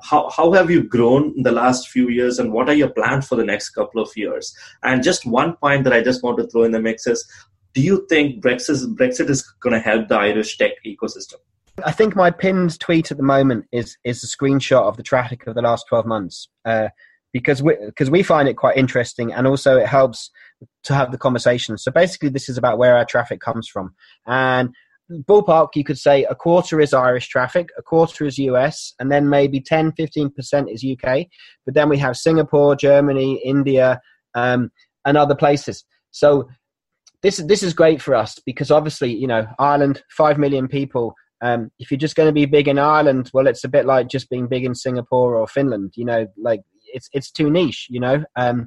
how 0.02 0.28
how 0.30 0.52
have 0.52 0.70
you 0.70 0.82
grown 0.82 1.34
in 1.36 1.42
the 1.42 1.52
last 1.52 1.88
few 1.88 2.08
years, 2.08 2.38
and 2.38 2.52
what 2.52 2.68
are 2.68 2.74
your 2.74 2.90
plans 2.90 3.26
for 3.26 3.36
the 3.36 3.44
next 3.44 3.70
couple 3.70 4.00
of 4.00 4.10
years? 4.16 4.54
And 4.82 5.02
just 5.02 5.26
one 5.26 5.54
point 5.56 5.84
that 5.84 5.92
I 5.92 6.02
just 6.02 6.22
want 6.22 6.38
to 6.38 6.46
throw 6.46 6.64
in 6.64 6.72
the 6.72 6.80
mix 6.80 7.06
is 7.06 7.26
do 7.78 7.84
you 7.84 8.04
think 8.08 8.42
Brexit, 8.42 8.96
Brexit 8.96 9.30
is 9.30 9.42
going 9.60 9.72
to 9.72 9.78
help 9.78 10.08
the 10.08 10.16
Irish 10.16 10.58
tech 10.58 10.72
ecosystem? 10.84 11.36
I 11.84 11.92
think 11.92 12.16
my 12.16 12.32
pinned 12.32 12.80
tweet 12.80 13.12
at 13.12 13.18
the 13.18 13.22
moment 13.22 13.66
is 13.70 13.96
is 14.02 14.24
a 14.24 14.26
screenshot 14.26 14.82
of 14.82 14.96
the 14.96 15.04
traffic 15.04 15.46
of 15.46 15.54
the 15.54 15.62
last 15.62 15.86
twelve 15.88 16.04
months, 16.04 16.48
uh, 16.64 16.88
because 17.32 17.62
we 17.62 17.76
because 17.86 18.10
we 18.10 18.24
find 18.24 18.48
it 18.48 18.54
quite 18.54 18.76
interesting, 18.76 19.32
and 19.32 19.46
also 19.46 19.76
it 19.76 19.86
helps 19.86 20.32
to 20.82 20.92
have 20.92 21.12
the 21.12 21.18
conversation. 21.18 21.78
So 21.78 21.92
basically, 21.92 22.30
this 22.30 22.48
is 22.48 22.58
about 22.58 22.78
where 22.78 22.96
our 22.96 23.04
traffic 23.04 23.38
comes 23.38 23.68
from, 23.68 23.94
and 24.26 24.70
ballpark 25.28 25.68
you 25.76 25.84
could 25.84 25.98
say 25.98 26.24
a 26.24 26.34
quarter 26.34 26.82
is 26.82 26.92
irish 26.92 27.28
traffic 27.28 27.70
a 27.78 27.82
quarter 27.82 28.26
is 28.26 28.38
us 28.38 28.92
and 29.00 29.10
then 29.10 29.26
maybe 29.26 29.58
10 29.58 29.92
15% 29.92 30.70
is 30.70 30.84
uk 30.84 31.26
but 31.64 31.72
then 31.72 31.88
we 31.88 31.96
have 31.96 32.14
singapore 32.14 32.76
germany 32.76 33.40
india 33.42 34.02
um, 34.34 34.70
and 35.06 35.16
other 35.16 35.34
places 35.34 35.82
so 36.10 36.46
this 37.22 37.38
this 37.38 37.62
is 37.62 37.74
great 37.74 38.00
for 38.00 38.14
us 38.14 38.38
because 38.44 38.70
obviously 38.70 39.12
you 39.12 39.26
know 39.26 39.46
Ireland 39.58 40.02
five 40.10 40.38
million 40.38 40.68
people. 40.68 41.14
Um, 41.40 41.70
if 41.78 41.90
you're 41.90 41.98
just 41.98 42.16
going 42.16 42.28
to 42.28 42.32
be 42.32 42.46
big 42.46 42.66
in 42.66 42.80
Ireland, 42.80 43.30
well, 43.32 43.46
it's 43.46 43.62
a 43.62 43.68
bit 43.68 43.86
like 43.86 44.08
just 44.08 44.28
being 44.28 44.48
big 44.48 44.64
in 44.64 44.74
Singapore 44.74 45.36
or 45.36 45.46
Finland. 45.46 45.92
You 45.94 46.04
know, 46.04 46.26
like 46.36 46.62
it's 46.92 47.08
it's 47.12 47.30
too 47.30 47.50
niche. 47.50 47.86
You 47.90 48.00
know, 48.00 48.24
um, 48.36 48.66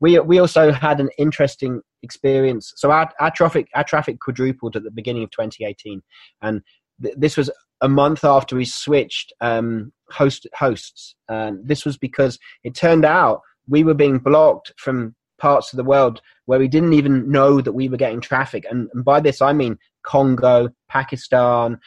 we 0.00 0.18
we 0.20 0.38
also 0.38 0.72
had 0.72 1.00
an 1.00 1.10
interesting 1.18 1.82
experience. 2.02 2.72
So 2.76 2.90
our, 2.90 3.10
our 3.20 3.30
traffic 3.30 3.68
our 3.74 3.84
traffic 3.84 4.18
quadrupled 4.20 4.76
at 4.76 4.84
the 4.84 4.90
beginning 4.90 5.24
of 5.24 5.30
2018, 5.30 6.02
and 6.42 6.62
th- 7.02 7.14
this 7.18 7.36
was 7.36 7.50
a 7.82 7.88
month 7.88 8.24
after 8.24 8.56
we 8.56 8.64
switched 8.64 9.32
um, 9.40 9.92
host 10.10 10.46
hosts. 10.54 11.14
And 11.28 11.66
this 11.66 11.84
was 11.84 11.98
because 11.98 12.38
it 12.64 12.74
turned 12.74 13.04
out 13.04 13.42
we 13.68 13.84
were 13.84 13.94
being 13.94 14.18
blocked 14.18 14.72
from 14.78 15.14
parts 15.38 15.72
of 15.72 15.76
the 15.76 15.84
world 15.84 16.20
where 16.46 16.58
we 16.58 16.68
didn't 16.68 16.94
even 16.94 17.30
know 17.30 17.60
that 17.60 17.72
we 17.72 17.88
were 17.88 17.96
getting 17.96 18.20
traffic. 18.20 18.64
And, 18.70 18.88
and 18.94 19.04
by 19.04 19.20
this, 19.20 19.42
I 19.42 19.52
mean 19.52 19.78
Congo, 20.04 20.70
Pakistan, 20.88 21.78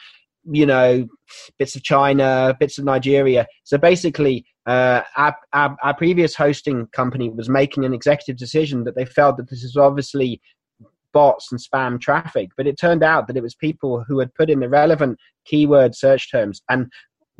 you 0.44 0.66
know, 0.66 1.06
bits 1.58 1.76
of 1.76 1.82
China, 1.82 2.56
bits 2.58 2.78
of 2.78 2.84
Nigeria. 2.84 3.46
So 3.64 3.78
basically, 3.78 4.46
uh, 4.66 5.02
our, 5.16 5.36
our, 5.52 5.76
our, 5.82 5.94
previous 5.94 6.34
hosting 6.34 6.86
company 6.88 7.30
was 7.30 7.48
making 7.48 7.84
an 7.84 7.94
executive 7.94 8.36
decision 8.36 8.84
that 8.84 8.94
they 8.94 9.06
felt 9.06 9.36
that 9.38 9.48
this 9.48 9.62
is 9.62 9.76
obviously 9.76 10.40
bots 11.12 11.50
and 11.50 11.60
spam 11.60 12.00
traffic, 12.00 12.50
but 12.56 12.66
it 12.66 12.78
turned 12.78 13.02
out 13.02 13.26
that 13.26 13.36
it 13.36 13.42
was 13.42 13.54
people 13.54 14.04
who 14.06 14.18
had 14.18 14.34
put 14.34 14.50
in 14.50 14.60
the 14.60 14.68
relevant 14.68 15.18
keyword 15.44 15.94
search 15.94 16.30
terms 16.30 16.62
and 16.68 16.90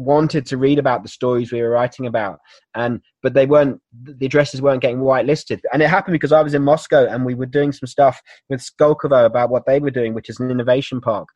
wanted 0.01 0.47
to 0.47 0.57
read 0.57 0.79
about 0.79 1.03
the 1.03 1.09
stories 1.09 1.53
we 1.53 1.61
were 1.61 1.69
writing 1.69 2.07
about 2.07 2.39
and 2.75 3.01
but 3.23 3.35
they 3.35 3.45
weren't 3.45 3.79
the 4.03 4.25
addresses 4.25 4.63
weren't 4.63 4.81
getting 4.81 5.01
whitelisted. 5.01 5.61
And 5.73 5.83
it 5.83 5.91
happened 5.91 6.15
because 6.15 6.33
i 6.33 6.43
was 6.43 6.55
in 6.55 6.63
moscow 6.63 7.07
and 7.07 7.27
we 7.27 7.35
were 7.35 7.47
doing 7.47 7.71
some 7.71 7.87
stuff 7.87 8.21
with 8.49 8.61
skolkovo 8.61 9.27
about 9.27 9.51
what 9.51 9.67
they 9.67 9.79
were 9.79 9.91
doing 9.91 10.15
which 10.15 10.31
is 10.31 10.41
an 10.41 10.51
innovation 10.51 11.03
park. 11.03 11.29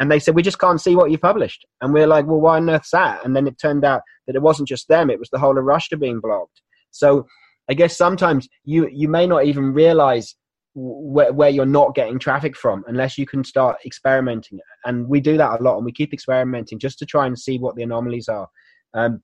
And 0.00 0.10
they 0.10 0.18
said 0.18 0.34
we 0.34 0.42
just 0.42 0.58
can't 0.58 0.80
see 0.80 0.96
what 0.96 1.10
you 1.12 1.18
published. 1.18 1.64
And 1.80 1.94
we 1.94 2.02
are 2.02 2.08
like 2.08 2.26
well 2.26 2.40
why 2.40 2.56
on 2.56 2.68
earth's 2.68 2.90
that? 2.90 3.24
And 3.24 3.36
then 3.36 3.46
it 3.46 3.58
turned 3.60 3.84
out 3.84 4.02
that 4.26 4.34
it 4.34 4.42
wasn't 4.42 4.68
just 4.68 4.88
them 4.88 5.10
it 5.10 5.20
was 5.20 5.30
the 5.30 5.38
whole 5.38 5.56
of 5.56 5.64
russia 5.64 5.96
being 5.96 6.20
blocked. 6.20 6.60
So 6.90 7.26
i 7.70 7.74
guess 7.74 7.96
sometimes 7.96 8.48
you 8.64 8.88
you 8.92 9.08
may 9.08 9.28
not 9.28 9.44
even 9.44 9.72
realize 9.72 10.34
where, 10.78 11.32
where 11.32 11.48
you're 11.48 11.66
not 11.66 11.94
getting 11.94 12.18
traffic 12.18 12.56
from 12.56 12.84
unless 12.86 13.18
you 13.18 13.26
can 13.26 13.42
start 13.42 13.76
experimenting. 13.84 14.60
And 14.84 15.08
we 15.08 15.20
do 15.20 15.36
that 15.36 15.60
a 15.60 15.62
lot 15.62 15.76
and 15.76 15.84
we 15.84 15.92
keep 15.92 16.12
experimenting 16.12 16.78
just 16.78 16.98
to 17.00 17.06
try 17.06 17.26
and 17.26 17.38
see 17.38 17.58
what 17.58 17.74
the 17.74 17.82
anomalies 17.82 18.28
are. 18.28 18.48
Um, 18.94 19.22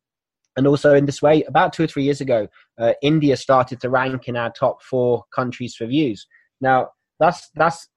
and 0.57 0.67
also 0.67 0.95
in 0.95 1.07
this 1.07 1.23
way 1.23 1.43
about 1.45 1.73
two 1.73 1.85
or 1.85 1.87
three 1.88 2.05
years 2.05 2.21
ago 2.21 2.47
uh, 2.79 2.93
india 3.03 3.37
started 3.37 3.81
to 3.81 3.90
rank 3.90 4.29
in 4.29 4.37
our 4.37 4.53
top 4.53 4.83
four 4.83 5.25
countries 5.35 5.75
for 5.75 5.87
views. 5.87 6.27
Now 6.61 6.88
that's 7.21 7.51
that's 7.55 7.88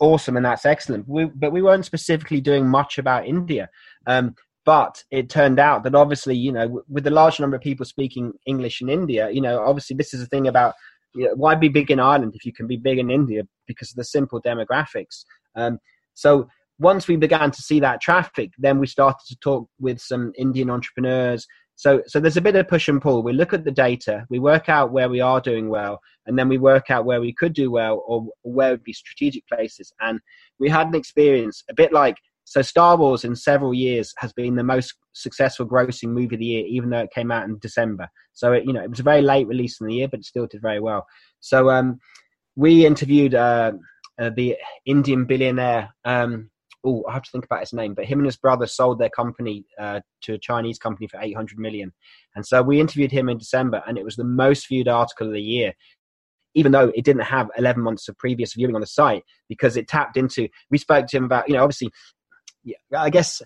awesome 0.00 0.36
and 0.36 0.46
that's 0.46 0.64
excellent. 0.64 1.08
We, 1.08 1.24
but 1.24 1.52
we 1.52 1.62
weren't 1.62 1.84
specifically 1.84 2.40
doing 2.40 2.68
much 2.68 2.98
about 2.98 3.26
india. 3.26 3.68
Um, 4.06 4.34
but 4.64 5.02
it 5.10 5.30
turned 5.30 5.58
out 5.58 5.82
that 5.84 5.94
obviously 5.94 6.36
you 6.36 6.52
know 6.52 6.82
with 6.88 7.04
the 7.04 7.10
large 7.10 7.40
number 7.40 7.56
of 7.56 7.62
people 7.62 7.86
speaking 7.86 8.32
english 8.46 8.82
in 8.82 8.90
india 8.90 9.30
you 9.30 9.40
know 9.40 9.60
obviously 9.64 9.96
this 9.96 10.12
is 10.12 10.20
a 10.22 10.26
thing 10.26 10.46
about 10.46 10.74
you 11.14 11.26
know, 11.26 11.34
why 11.34 11.54
be 11.54 11.68
big 11.68 11.90
in 11.90 12.00
Ireland 12.00 12.34
if 12.34 12.44
you 12.44 12.52
can 12.52 12.66
be 12.66 12.76
big 12.76 12.98
in 12.98 13.10
India 13.10 13.42
because 13.66 13.90
of 13.90 13.96
the 13.96 14.04
simple 14.04 14.40
demographics? 14.42 15.24
Um, 15.56 15.78
so 16.14 16.48
once 16.78 17.08
we 17.08 17.16
began 17.16 17.50
to 17.50 17.62
see 17.62 17.80
that 17.80 18.00
traffic, 18.00 18.52
then 18.58 18.78
we 18.78 18.86
started 18.86 19.24
to 19.28 19.36
talk 19.36 19.68
with 19.80 20.00
some 20.00 20.32
Indian 20.36 20.70
entrepreneurs. 20.70 21.46
So, 21.74 22.02
so 22.06 22.20
there's 22.20 22.36
a 22.36 22.40
bit 22.42 22.56
of 22.56 22.68
push 22.68 22.88
and 22.88 23.00
pull. 23.00 23.22
We 23.22 23.32
look 23.32 23.52
at 23.52 23.64
the 23.64 23.70
data, 23.70 24.26
we 24.30 24.38
work 24.38 24.68
out 24.68 24.92
where 24.92 25.08
we 25.08 25.20
are 25.20 25.40
doing 25.40 25.68
well, 25.68 26.00
and 26.26 26.38
then 26.38 26.48
we 26.48 26.58
work 26.58 26.90
out 26.90 27.04
where 27.04 27.20
we 27.20 27.32
could 27.32 27.52
do 27.52 27.70
well 27.70 28.02
or 28.06 28.26
where 28.42 28.72
would 28.72 28.84
be 28.84 28.92
strategic 28.92 29.46
places. 29.48 29.92
And 30.00 30.20
we 30.58 30.68
had 30.68 30.88
an 30.88 30.94
experience 30.94 31.64
a 31.68 31.74
bit 31.74 31.92
like 31.92 32.16
so 32.48 32.62
Star 32.62 32.96
Wars 32.96 33.24
in 33.24 33.36
several 33.36 33.74
years 33.74 34.14
has 34.16 34.32
been 34.32 34.56
the 34.56 34.64
most 34.64 34.94
successful 35.12 35.66
grossing 35.66 36.08
movie 36.08 36.34
of 36.34 36.38
the 36.38 36.46
year, 36.46 36.64
even 36.66 36.88
though 36.88 37.00
it 37.00 37.12
came 37.14 37.30
out 37.30 37.46
in 37.46 37.58
December. 37.58 38.08
So 38.32 38.54
it, 38.54 38.64
you 38.64 38.72
know 38.72 38.82
it 38.82 38.88
was 38.88 39.00
a 39.00 39.02
very 39.02 39.20
late 39.20 39.46
release 39.46 39.78
in 39.80 39.86
the 39.86 39.94
year, 39.94 40.08
but 40.08 40.20
it 40.20 40.24
still 40.24 40.46
did 40.46 40.62
very 40.62 40.80
well. 40.80 41.06
So 41.40 41.68
um, 41.68 41.98
we 42.56 42.86
interviewed 42.86 43.34
uh, 43.34 43.72
uh, 44.18 44.30
the 44.34 44.56
Indian 44.86 45.26
billionaire. 45.26 45.90
Um, 46.06 46.48
oh, 46.84 47.04
I 47.06 47.12
have 47.12 47.24
to 47.24 47.30
think 47.30 47.44
about 47.44 47.60
his 47.60 47.74
name, 47.74 47.92
but 47.92 48.06
him 48.06 48.18
and 48.18 48.26
his 48.26 48.38
brother 48.38 48.66
sold 48.66 48.98
their 48.98 49.10
company 49.10 49.66
uh, 49.78 50.00
to 50.22 50.32
a 50.32 50.38
Chinese 50.38 50.78
company 50.78 51.06
for 51.06 51.20
800 51.20 51.58
million. 51.58 51.92
And 52.34 52.46
so 52.46 52.62
we 52.62 52.80
interviewed 52.80 53.12
him 53.12 53.28
in 53.28 53.36
December, 53.36 53.82
and 53.86 53.98
it 53.98 54.04
was 54.04 54.16
the 54.16 54.24
most 54.24 54.68
viewed 54.68 54.88
article 54.88 55.26
of 55.26 55.34
the 55.34 55.42
year 55.42 55.74
even 56.54 56.72
though 56.72 56.90
it 56.94 57.04
didn't 57.04 57.22
have 57.22 57.50
11 57.56 57.82
months 57.82 58.08
of 58.08 58.16
previous 58.16 58.54
viewing 58.54 58.74
on 58.74 58.80
the 58.80 58.86
site 58.86 59.22
because 59.48 59.76
it 59.76 59.86
tapped 59.86 60.16
into 60.16 60.48
we 60.70 60.78
spoke 60.78 61.06
to 61.06 61.16
him 61.16 61.24
about 61.24 61.46
you 61.46 61.54
know 61.54 61.62
obviously 61.62 61.90
I 62.96 63.10
guess 63.10 63.42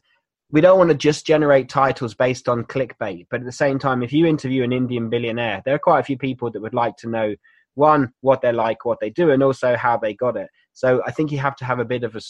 we 0.51 0.61
don't 0.61 0.79
want 0.79 0.91
to 0.91 0.97
just 0.97 1.27
generate 1.27 1.69
titles 1.69 2.15
based 2.15 2.49
on 2.49 2.65
clickbait, 2.65 3.27
but 3.31 3.41
at 3.41 3.47
the 3.47 3.53
same 3.53 3.79
time, 3.79 4.03
if 4.03 4.13
you 4.13 4.27
interview 4.27 4.63
an 4.63 4.73
Indian 4.73 5.09
billionaire, 5.09 5.63
there 5.65 5.75
are 5.75 5.79
quite 5.79 6.01
a 6.01 6.05
few 6.05 6.19
people 6.19 6.51
that 6.51 6.61
would 6.61 6.75
like 6.75 6.97
to 6.99 7.09
know 7.09 7.35
one 7.75 8.13
what 8.21 8.43
they're 8.43 8.53
like, 8.53 8.85
what 8.85 9.01
they 9.01 9.11
do, 9.11 9.31
and 9.31 9.43
also 9.43 9.77
how 9.77 9.97
they 9.97 10.13
got 10.15 10.37
it. 10.37 10.49
So 10.75 11.03
I 11.07 11.11
think 11.11 11.33
you 11.33 11.39
have 11.39 11.57
to 11.57 11.65
have 11.65 11.79
a 11.79 11.85
bit 11.85 12.05
of 12.05 12.15
a 12.17 12.21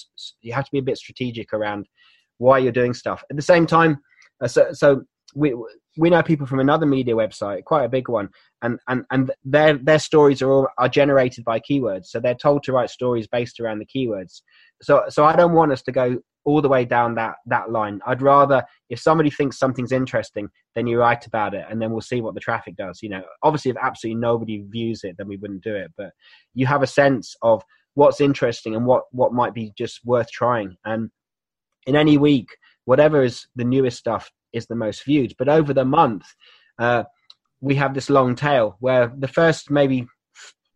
you 0.40 0.52
have 0.52 0.64
to 0.64 0.72
be 0.72 0.78
a 0.78 0.82
bit 0.82 0.98
strategic 0.98 1.52
around 1.52 1.86
why 2.38 2.58
you're 2.58 2.72
doing 2.72 2.94
stuff. 2.94 3.24
At 3.30 3.36
the 3.36 3.42
same 3.42 3.66
time, 3.66 3.98
uh, 4.42 4.48
so 4.48 4.68
so 4.72 5.02
we 5.34 5.54
we 5.96 6.10
know 6.10 6.22
people 6.22 6.46
from 6.46 6.60
another 6.60 6.86
media 6.86 7.14
website, 7.14 7.64
quite 7.64 7.84
a 7.84 7.88
big 7.88 8.08
one, 8.08 8.28
and 8.62 8.78
and 8.88 9.04
and 9.10 9.32
their 9.44 9.76
their 9.78 9.98
stories 9.98 10.42
are 10.42 10.50
all, 10.50 10.68
are 10.78 10.88
generated 10.88 11.44
by 11.44 11.60
keywords. 11.60 12.06
So 12.06 12.20
they're 12.20 12.34
told 12.34 12.62
to 12.64 12.72
write 12.72 12.90
stories 12.90 13.26
based 13.26 13.60
around 13.60 13.80
the 13.80 13.86
keywords. 13.86 14.42
So 14.80 15.04
so 15.08 15.24
I 15.24 15.36
don't 15.36 15.54
want 15.54 15.72
us 15.72 15.82
to 15.82 15.92
go 15.92 16.18
all 16.44 16.60
the 16.60 16.68
way 16.68 16.84
down 16.84 17.14
that 17.14 17.36
that 17.46 17.70
line. 17.70 18.00
I'd 18.06 18.22
rather 18.22 18.64
if 18.88 18.98
somebody 19.00 19.30
thinks 19.30 19.58
something's 19.58 19.92
interesting, 19.92 20.48
then 20.74 20.86
you 20.86 20.98
write 20.98 21.26
about 21.26 21.54
it, 21.54 21.64
and 21.70 21.80
then 21.80 21.92
we'll 21.92 22.00
see 22.00 22.20
what 22.20 22.34
the 22.34 22.40
traffic 22.40 22.76
does. 22.76 23.00
You 23.02 23.10
know, 23.10 23.22
obviously, 23.42 23.70
if 23.70 23.76
absolutely 23.80 24.20
nobody 24.20 24.64
views 24.68 25.04
it, 25.04 25.16
then 25.18 25.28
we 25.28 25.36
wouldn't 25.36 25.64
do 25.64 25.74
it. 25.74 25.92
But 25.96 26.10
you 26.54 26.66
have 26.66 26.82
a 26.82 26.86
sense 26.86 27.36
of 27.42 27.62
what's 27.94 28.20
interesting 28.20 28.74
and 28.74 28.86
what 28.86 29.04
what 29.12 29.32
might 29.32 29.54
be 29.54 29.72
just 29.76 30.00
worth 30.04 30.30
trying. 30.30 30.76
And 30.84 31.10
in 31.86 31.96
any 31.96 32.18
week, 32.18 32.48
whatever 32.84 33.22
is 33.22 33.46
the 33.56 33.64
newest 33.64 33.98
stuff 33.98 34.30
is 34.52 34.66
the 34.66 34.74
most 34.74 35.04
viewed. 35.04 35.34
But 35.38 35.48
over 35.48 35.72
the 35.72 35.84
month, 35.84 36.24
uh, 36.78 37.04
we 37.60 37.74
have 37.76 37.94
this 37.94 38.10
long 38.10 38.34
tail 38.34 38.76
where 38.80 39.12
the 39.16 39.28
first 39.28 39.70
maybe 39.70 40.06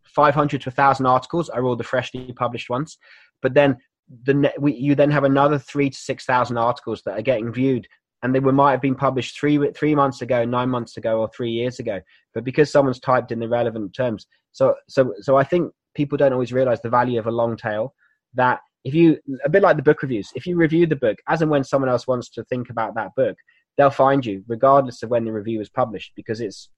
500 0.04 0.62
to 0.62 0.70
1,000 0.70 1.04
articles 1.04 1.48
are 1.50 1.64
all 1.64 1.76
the 1.76 1.84
freshly 1.84 2.32
published 2.32 2.70
ones. 2.70 2.96
But 3.42 3.54
then 3.54 3.76
the 4.24 4.52
we, 4.58 4.74
you 4.74 4.94
then 4.94 5.10
have 5.10 5.24
another 5.24 5.58
three 5.58 5.90
to 5.90 5.96
six 5.96 6.24
thousand 6.24 6.58
articles 6.58 7.02
that 7.04 7.18
are 7.18 7.22
getting 7.22 7.52
viewed, 7.52 7.86
and 8.22 8.34
they 8.34 8.40
were, 8.40 8.52
might 8.52 8.72
have 8.72 8.82
been 8.82 8.94
published 8.94 9.38
three 9.38 9.58
three 9.72 9.94
months 9.94 10.22
ago, 10.22 10.44
nine 10.44 10.68
months 10.68 10.96
ago, 10.96 11.20
or 11.20 11.28
three 11.28 11.50
years 11.50 11.78
ago. 11.78 12.00
But 12.34 12.44
because 12.44 12.70
someone's 12.70 13.00
typed 13.00 13.32
in 13.32 13.40
the 13.40 13.48
relevant 13.48 13.94
terms, 13.94 14.26
so 14.52 14.74
so 14.88 15.14
so 15.20 15.36
I 15.36 15.44
think 15.44 15.72
people 15.94 16.18
don't 16.18 16.32
always 16.32 16.52
realize 16.52 16.80
the 16.80 16.90
value 16.90 17.18
of 17.18 17.26
a 17.26 17.32
long 17.32 17.56
tail. 17.56 17.94
That 18.34 18.60
if 18.84 18.94
you 18.94 19.18
a 19.44 19.48
bit 19.48 19.62
like 19.62 19.76
the 19.76 19.82
book 19.82 20.02
reviews, 20.02 20.30
if 20.34 20.46
you 20.46 20.56
review 20.56 20.86
the 20.86 20.96
book 20.96 21.18
as 21.28 21.42
and 21.42 21.50
when 21.50 21.64
someone 21.64 21.90
else 21.90 22.06
wants 22.06 22.28
to 22.30 22.44
think 22.44 22.70
about 22.70 22.94
that 22.94 23.14
book, 23.16 23.36
they'll 23.76 23.90
find 23.90 24.24
you 24.24 24.44
regardless 24.46 25.02
of 25.02 25.10
when 25.10 25.24
the 25.24 25.32
review 25.32 25.60
is 25.60 25.68
published 25.68 26.12
because 26.14 26.40
it's 26.40 26.70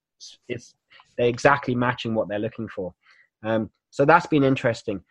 it's 0.48 0.74
they're 1.16 1.28
exactly 1.28 1.74
matching 1.74 2.14
what 2.14 2.28
they're 2.28 2.38
looking 2.38 2.68
for. 2.68 2.94
Um, 3.44 3.70
so 3.90 4.04
that's 4.04 4.26
been 4.26 4.44
interesting, 4.44 5.02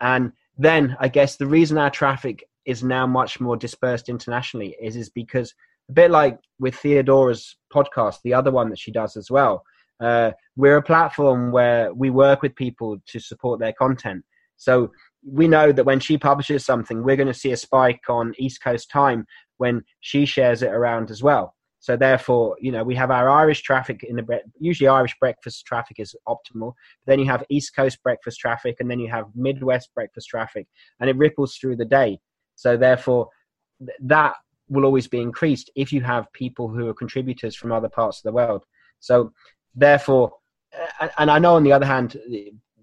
and 0.00 0.32
then 0.58 0.96
I 1.00 1.08
guess 1.08 1.36
the 1.36 1.46
reason 1.46 1.78
our 1.78 1.90
traffic 1.90 2.44
is 2.66 2.82
now 2.82 3.06
much 3.06 3.40
more 3.40 3.56
dispersed 3.56 4.08
internationally 4.08 4.76
is 4.80 4.96
is 4.96 5.08
because 5.08 5.54
a 5.88 5.92
bit 5.92 6.10
like 6.10 6.38
with 6.58 6.74
Theodora's 6.74 7.56
podcast, 7.72 8.18
the 8.22 8.34
other 8.34 8.50
one 8.50 8.68
that 8.68 8.78
she 8.78 8.92
does 8.92 9.16
as 9.16 9.30
well. 9.30 9.62
Uh, 10.00 10.32
we're 10.56 10.76
a 10.76 10.82
platform 10.82 11.50
where 11.50 11.92
we 11.94 12.10
work 12.10 12.42
with 12.42 12.54
people 12.54 12.98
to 13.06 13.18
support 13.18 13.58
their 13.58 13.72
content. 13.72 14.24
So 14.56 14.92
we 15.26 15.48
know 15.48 15.72
that 15.72 15.84
when 15.84 16.00
she 16.00 16.18
publishes 16.18 16.64
something, 16.64 17.02
we're 17.02 17.16
going 17.16 17.28
to 17.28 17.34
see 17.34 17.52
a 17.52 17.56
spike 17.56 18.02
on 18.08 18.34
East 18.38 18.62
Coast 18.62 18.90
time 18.90 19.26
when 19.56 19.82
she 20.00 20.26
shares 20.26 20.62
it 20.62 20.70
around 20.70 21.10
as 21.10 21.22
well. 21.22 21.54
So 21.80 21.96
therefore, 21.96 22.56
you 22.60 22.72
know, 22.72 22.82
we 22.82 22.94
have 22.96 23.10
our 23.10 23.28
Irish 23.30 23.62
traffic 23.62 24.02
in 24.02 24.16
the 24.16 24.40
usually 24.58 24.88
Irish 24.88 25.16
breakfast 25.20 25.64
traffic 25.64 26.00
is 26.00 26.14
optimal. 26.26 26.72
Then 27.06 27.18
you 27.18 27.26
have 27.26 27.44
East 27.48 27.74
Coast 27.74 28.02
breakfast 28.02 28.40
traffic, 28.40 28.76
and 28.80 28.90
then 28.90 28.98
you 28.98 29.08
have 29.08 29.26
Midwest 29.34 29.94
breakfast 29.94 30.28
traffic, 30.28 30.66
and 31.00 31.08
it 31.08 31.16
ripples 31.16 31.56
through 31.56 31.76
the 31.76 31.84
day. 31.84 32.18
So 32.56 32.76
therefore, 32.76 33.28
that 34.00 34.34
will 34.68 34.84
always 34.84 35.06
be 35.06 35.20
increased 35.20 35.70
if 35.76 35.92
you 35.92 36.00
have 36.02 36.32
people 36.32 36.68
who 36.68 36.88
are 36.88 36.94
contributors 36.94 37.54
from 37.54 37.72
other 37.72 37.88
parts 37.88 38.18
of 38.18 38.24
the 38.24 38.32
world. 38.32 38.64
So 39.00 39.32
therefore, 39.74 40.32
and 41.18 41.30
I 41.30 41.38
know 41.38 41.54
on 41.54 41.62
the 41.62 41.72
other 41.72 41.86
hand, 41.86 42.16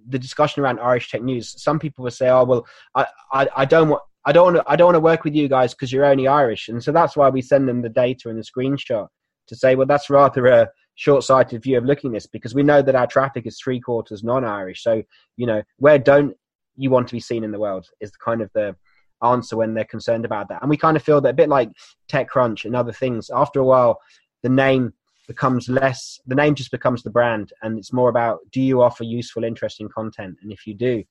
the 0.08 0.20
discussion 0.20 0.64
around 0.64 0.80
Irish 0.80 1.10
tech 1.10 1.22
news, 1.22 1.62
some 1.62 1.80
people 1.80 2.04
will 2.04 2.12
say, 2.12 2.30
"Oh 2.30 2.44
well, 2.44 2.66
I, 2.94 3.08
I, 3.32 3.48
I 3.58 3.66
don't 3.66 3.90
want." 3.90 4.04
I 4.26 4.32
don't 4.32 4.54
want 4.54 4.58
to, 4.58 4.64
I 4.68 4.76
don't 4.76 4.88
want 4.88 4.96
to 4.96 5.02
work 5.02 5.24
with 5.24 5.36
you 5.36 5.48
guys 5.48 5.74
because 5.74 5.92
you're 5.92 6.06
only 6.06 6.28
Irish, 6.28 6.70
and 6.70 6.84
so 6.84 6.92
that's 6.92 7.16
why 7.16 7.30
we 7.30 7.42
send 7.42 7.68
them 7.68 7.82
the 7.82 7.90
data 7.90 8.30
and 8.30 8.38
the 8.38 8.44
screenshot 8.44 9.08
to 9.48 9.56
say, 9.56 9.76
well, 9.76 9.86
that's 9.86 10.10
rather 10.10 10.48
a 10.48 10.70
short-sighted 10.96 11.62
view 11.62 11.78
of 11.78 11.86
looking 11.86 12.12
at 12.12 12.14
this 12.14 12.28
because 12.28 12.56
we 12.56 12.64
know 12.64 12.82
that 12.82 12.96
our 12.96 13.06
traffic 13.06 13.46
is 13.46 13.60
three 13.60 13.80
quarters 13.80 14.24
non-Irish. 14.24 14.82
So 14.82 15.04
you 15.38 15.46
know, 15.46 15.62
where 15.78 16.00
don't 16.00 16.36
you 16.78 16.90
want 16.90 17.08
to 17.08 17.14
be 17.14 17.20
seen 17.20 17.44
in 17.44 17.52
the 17.52 17.60
world 17.60 17.88
is 18.02 18.12
kind 18.12 18.42
of 18.42 18.50
the 18.54 18.76
answer 19.24 19.58
when 19.58 19.74
they're 19.74 19.86
concerned 19.86 20.26
about 20.26 20.50
that. 20.50 20.62
And 20.62 20.70
we 20.70 20.78
kind 20.78 20.98
of 20.98 21.04
feel 21.04 21.22
that 21.22 21.30
a 21.30 21.34
bit 21.34 21.50
like 21.50 21.72
TechCrunch 22.10 22.66
and 22.66 22.76
other 22.76 22.92
things. 22.92 23.30
After 23.34 23.60
a 23.60 23.66
while, 23.66 24.00
the 24.44 24.50
name 24.50 24.94
becomes 25.28 25.70
less. 25.70 26.20
The 26.28 26.36
name 26.36 26.56
just 26.56 26.72
becomes 26.72 27.04
the 27.04 27.10
brand, 27.10 27.52
and 27.62 27.78
it's 27.78 27.94
more 27.94 28.10
about 28.10 28.40
do 28.52 28.62
you 28.62 28.82
offer 28.82 29.04
useful, 29.04 29.44
interesting 29.44 29.90
content, 29.90 30.38
and 30.42 30.52
if 30.52 30.68
you 30.68 30.74
do, 30.74 31.04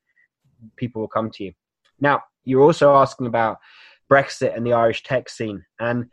people 0.76 1.00
will 1.00 1.08
come 1.08 1.30
to 1.32 1.44
you. 1.44 1.52
Now, 2.00 2.22
you're 2.44 2.62
also 2.62 2.94
asking 2.94 3.26
about 3.26 3.58
Brexit 4.10 4.56
and 4.56 4.66
the 4.66 4.72
Irish 4.72 5.02
tech 5.02 5.28
scene, 5.28 5.64
and 5.80 6.06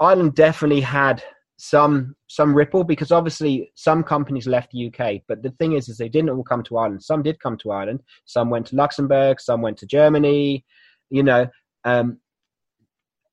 Ireland 0.00 0.34
definitely 0.34 0.80
had 0.80 1.22
some 1.62 2.16
some 2.26 2.54
ripple 2.54 2.84
because 2.84 3.12
obviously 3.12 3.70
some 3.74 4.02
companies 4.02 4.46
left 4.46 4.72
the 4.72 4.86
UK, 4.86 5.20
but 5.28 5.42
the 5.42 5.50
thing 5.58 5.72
is, 5.72 5.88
is 5.88 5.98
they 5.98 6.08
didn't 6.08 6.30
all 6.30 6.42
come 6.42 6.62
to 6.64 6.78
Ireland. 6.78 7.02
Some 7.02 7.22
did 7.22 7.38
come 7.38 7.58
to 7.58 7.70
Ireland. 7.70 8.00
Some 8.24 8.48
went 8.48 8.66
to 8.68 8.76
Luxembourg. 8.76 9.40
Some 9.40 9.60
went 9.60 9.76
to 9.78 9.86
Germany. 9.86 10.64
You 11.10 11.22
know, 11.22 11.48
um, 11.84 12.18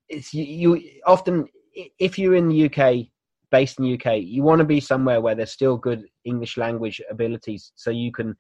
it's 0.10 0.34
you, 0.34 0.76
you 0.76 1.02
often 1.06 1.48
if 2.00 2.20
you're 2.20 2.36
in 2.36 2.50
the 2.50 2.66
UK, 2.66 3.08
based 3.52 3.80
in 3.80 3.86
the 3.86 3.94
UK, 3.94 4.20
you 4.22 4.44
want 4.44 4.60
to 4.60 4.66
be 4.66 4.80
somewhere 4.80 5.22
where 5.22 5.36
there's 5.36 5.52
still 5.52 5.78
good 5.78 6.06
English 6.26 6.58
language 6.58 7.02
abilities, 7.10 7.72
so 7.76 7.90
you 7.90 8.12
can 8.12 8.36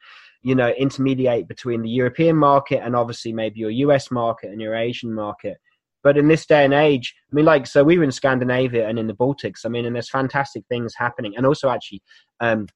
you 0.48 0.56
know, 0.56 0.70
intermediate 0.70 1.48
between 1.48 1.82
the 1.82 1.90
European 1.90 2.36
market 2.36 2.82
and 2.84 2.96
obviously 2.96 3.34
maybe 3.34 3.60
your 3.60 3.70
US 3.70 4.12
market 4.12 4.50
and 4.50 4.62
your 4.62 4.76
Asian 4.76 5.14
market. 5.14 5.58
But 6.04 6.18
in 6.18 6.30
this 6.30 6.46
day 6.46 6.64
and 6.64 6.74
age, 6.74 7.14
I 7.30 7.36
mean, 7.36 7.44
like, 7.44 7.68
so 7.68 7.84
we 7.84 7.98
were 7.98 8.04
in 8.04 8.12
Scandinavia 8.12 8.88
and 8.88 8.98
in 8.98 9.08
the 9.08 9.14
Baltics. 9.14 9.66
I 9.66 9.70
mean, 9.70 9.86
and 9.86 9.94
there's 9.94 10.10
fantastic 10.10 10.64
things 10.70 10.94
happening. 10.96 11.34
And 11.36 11.46
also, 11.46 11.70
actually, 11.70 12.02
um, 12.40 12.68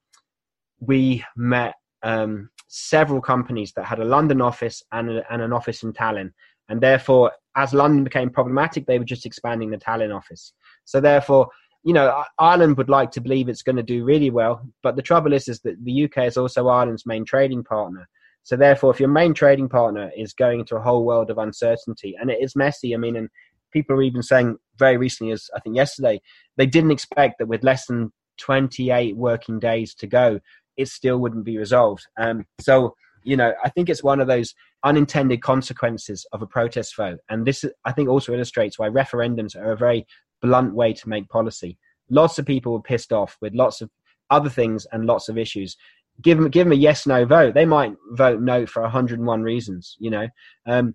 we 0.80 1.24
met 1.34 1.74
um, 2.02 2.50
several 2.68 3.22
companies 3.22 3.72
that 3.76 3.86
had 3.86 4.00
a 4.00 4.04
London 4.04 4.42
office 4.42 4.82
and, 4.92 5.08
a, 5.08 5.32
and 5.32 5.40
an 5.40 5.52
office 5.52 5.82
in 5.82 5.94
Tallinn. 5.94 6.32
And 6.68 6.80
therefore, 6.80 7.32
as 7.56 7.72
London 7.72 8.04
became 8.04 8.28
problematic, 8.28 8.86
they 8.86 8.98
were 8.98 9.04
just 9.04 9.24
expanding 9.24 9.70
the 9.70 9.78
Tallinn 9.78 10.14
office. 10.14 10.52
So 10.84 11.00
therefore, 11.00 11.48
you 11.84 11.92
know, 11.92 12.24
Ireland 12.38 12.76
would 12.76 12.88
like 12.88 13.10
to 13.12 13.20
believe 13.20 13.48
it's 13.48 13.62
going 13.62 13.76
to 13.76 13.82
do 13.82 14.04
really 14.04 14.30
well, 14.30 14.66
but 14.82 14.96
the 14.96 15.02
trouble 15.02 15.32
is, 15.32 15.48
is 15.48 15.60
that 15.60 15.82
the 15.84 16.04
UK 16.04 16.26
is 16.26 16.36
also 16.36 16.68
Ireland's 16.68 17.06
main 17.06 17.24
trading 17.24 17.64
partner. 17.64 18.08
So 18.44 18.56
therefore, 18.56 18.92
if 18.92 19.00
your 19.00 19.08
main 19.08 19.34
trading 19.34 19.68
partner 19.68 20.10
is 20.16 20.32
going 20.32 20.60
into 20.60 20.76
a 20.76 20.80
whole 20.80 21.04
world 21.04 21.30
of 21.30 21.38
uncertainty, 21.38 22.16
and 22.20 22.30
it 22.30 22.38
is 22.40 22.56
messy, 22.56 22.94
I 22.94 22.98
mean, 22.98 23.16
and 23.16 23.28
people 23.72 23.96
are 23.96 24.02
even 24.02 24.22
saying 24.22 24.58
very 24.78 24.96
recently, 24.96 25.32
as 25.32 25.48
I 25.56 25.60
think 25.60 25.76
yesterday, 25.76 26.20
they 26.56 26.66
didn't 26.66 26.90
expect 26.90 27.38
that 27.38 27.46
with 27.46 27.64
less 27.64 27.86
than 27.86 28.12
28 28.38 29.16
working 29.16 29.58
days 29.58 29.94
to 29.96 30.06
go, 30.06 30.40
it 30.76 30.88
still 30.88 31.18
wouldn't 31.18 31.44
be 31.44 31.58
resolved. 31.58 32.06
Um, 32.18 32.46
so, 32.60 32.94
you 33.24 33.36
know, 33.36 33.52
I 33.64 33.68
think 33.68 33.88
it's 33.88 34.02
one 34.02 34.20
of 34.20 34.26
those 34.26 34.54
unintended 34.84 35.42
consequences 35.42 36.26
of 36.32 36.42
a 36.42 36.46
protest 36.46 36.96
vote. 36.96 37.20
And 37.28 37.46
this, 37.46 37.64
I 37.84 37.92
think, 37.92 38.08
also 38.08 38.32
illustrates 38.32 38.78
why 38.78 38.88
referendums 38.88 39.54
are 39.54 39.72
a 39.72 39.76
very 39.76 40.06
blunt 40.42 40.74
way 40.74 40.92
to 40.92 41.08
make 41.08 41.28
policy. 41.28 41.78
Lots 42.10 42.38
of 42.38 42.44
people 42.44 42.72
were 42.72 42.82
pissed 42.82 43.12
off 43.12 43.38
with 43.40 43.54
lots 43.54 43.80
of 43.80 43.90
other 44.28 44.50
things 44.50 44.86
and 44.92 45.06
lots 45.06 45.28
of 45.28 45.38
issues. 45.38 45.76
Give 46.20 46.36
them, 46.36 46.50
give 46.50 46.66
them 46.66 46.72
a 46.72 46.76
yes 46.76 47.06
no 47.06 47.24
vote. 47.24 47.54
They 47.54 47.64
might 47.64 47.94
vote 48.10 48.42
no 48.42 48.66
for 48.66 48.82
101 48.82 49.42
reasons, 49.42 49.96
you 49.98 50.10
know. 50.10 50.28
Um, 50.66 50.94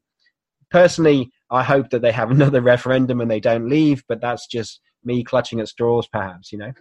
personally, 0.69 1.31
I 1.49 1.63
hope 1.63 1.89
that 1.89 2.01
they 2.01 2.11
have 2.11 2.29
another 2.37 2.61
referendum 2.61 3.21
and 3.21 3.31
they 3.31 3.39
don't 3.39 3.69
leave, 3.69 4.03
but 4.07 4.21
that's 4.21 4.45
just 4.47 4.81
me 5.03 5.23
clutching 5.23 5.59
at 5.59 5.69
straws, 5.69 6.07
perhaps, 6.07 6.51
you 6.51 6.59
know. 6.59 6.73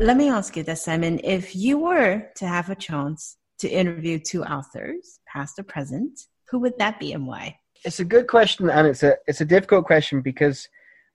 Let 0.00 0.16
me 0.16 0.28
ask 0.30 0.56
you 0.56 0.64
this, 0.64 0.82
Simon. 0.82 1.20
If 1.22 1.54
you 1.54 1.78
were 1.78 2.28
to 2.34 2.46
have 2.48 2.70
a 2.70 2.74
chance 2.74 3.36
to 3.62 3.68
interview 3.68 4.18
two 4.18 4.44
authors, 4.44 5.20
past 5.26 5.58
or 5.58 5.62
present, 5.62 6.26
who 6.50 6.58
would 6.58 6.76
that 6.78 6.98
be 7.00 7.12
and 7.12 7.26
why? 7.26 7.56
It's 7.84 8.00
a 8.00 8.04
good 8.04 8.26
question, 8.26 8.68
and 8.68 8.86
it's 8.86 9.02
a 9.02 9.16
it's 9.26 9.40
a 9.40 9.44
difficult 9.44 9.86
question 9.86 10.20
because 10.20 10.68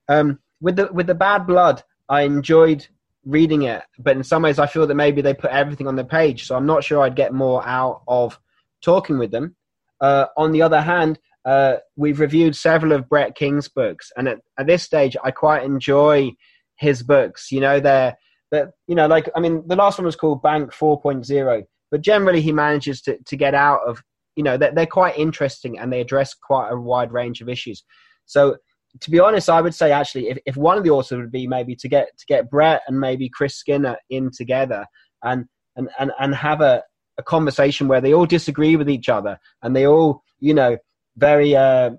um, 0.09 0.39
with 0.59 0.77
the 0.77 0.91
with 0.91 1.07
the 1.07 1.15
Bad 1.15 1.45
Blood, 1.45 1.83
I 2.09 2.21
enjoyed 2.21 2.87
reading 3.25 3.63
it, 3.63 3.83
but 3.99 4.15
in 4.15 4.23
some 4.23 4.43
ways, 4.43 4.59
I 4.59 4.67
feel 4.67 4.87
that 4.87 4.95
maybe 4.95 5.21
they 5.21 5.33
put 5.33 5.51
everything 5.51 5.87
on 5.87 5.95
the 5.95 6.05
page, 6.05 6.47
so 6.47 6.55
I'm 6.55 6.65
not 6.65 6.83
sure 6.83 7.01
I'd 7.01 7.15
get 7.15 7.33
more 7.33 7.65
out 7.67 8.01
of 8.07 8.39
talking 8.81 9.17
with 9.17 9.31
them. 9.31 9.55
Uh, 9.99 10.27
on 10.37 10.51
the 10.51 10.61
other 10.61 10.81
hand, 10.81 11.19
uh, 11.43 11.77
we've 11.95 12.19
reviewed 12.19 12.55
several 12.55 12.93
of 12.93 13.09
Brett 13.09 13.35
King's 13.35 13.67
books, 13.67 14.11
and 14.17 14.27
at, 14.29 14.39
at 14.57 14.67
this 14.67 14.83
stage, 14.83 15.15
I 15.23 15.31
quite 15.31 15.63
enjoy 15.63 16.31
his 16.75 17.03
books. 17.03 17.51
You 17.51 17.59
know, 17.59 17.79
they're 17.79 18.17
that 18.51 18.71
you 18.87 18.95
know 18.95 19.07
like 19.07 19.29
i 19.35 19.39
mean 19.39 19.63
the 19.67 19.75
last 19.75 19.97
one 19.97 20.05
was 20.05 20.15
called 20.15 20.41
bank 20.41 20.71
4.0 20.71 21.63
but 21.91 22.01
generally 22.01 22.41
he 22.41 22.51
manages 22.51 23.01
to, 23.01 23.17
to 23.25 23.35
get 23.35 23.53
out 23.53 23.79
of 23.87 24.01
you 24.35 24.43
know 24.43 24.57
they're, 24.57 24.73
they're 24.73 24.85
quite 24.85 25.17
interesting 25.17 25.79
and 25.79 25.91
they 25.91 26.01
address 26.01 26.33
quite 26.33 26.69
a 26.69 26.79
wide 26.79 27.11
range 27.11 27.41
of 27.41 27.49
issues 27.49 27.83
so 28.25 28.55
to 28.99 29.09
be 29.09 29.19
honest 29.19 29.49
i 29.49 29.61
would 29.61 29.75
say 29.75 29.91
actually 29.91 30.29
if, 30.29 30.37
if 30.45 30.57
one 30.57 30.77
of 30.77 30.83
the 30.83 30.89
authors 30.89 31.17
would 31.17 31.31
be 31.31 31.47
maybe 31.47 31.75
to 31.75 31.87
get 31.87 32.09
to 32.17 32.25
get 32.27 32.49
brett 32.49 32.81
and 32.87 32.99
maybe 32.99 33.29
chris 33.29 33.55
skinner 33.55 33.97
in 34.09 34.29
together 34.35 34.85
and 35.23 35.45
and 35.75 35.89
and, 35.99 36.11
and 36.19 36.35
have 36.35 36.61
a, 36.61 36.83
a 37.17 37.23
conversation 37.23 37.87
where 37.87 38.01
they 38.01 38.13
all 38.13 38.25
disagree 38.25 38.75
with 38.75 38.89
each 38.89 39.09
other 39.09 39.37
and 39.63 39.75
they 39.75 39.87
all 39.87 40.23
you 40.39 40.53
know 40.53 40.77
very 41.17 41.55
uh, 41.55 41.91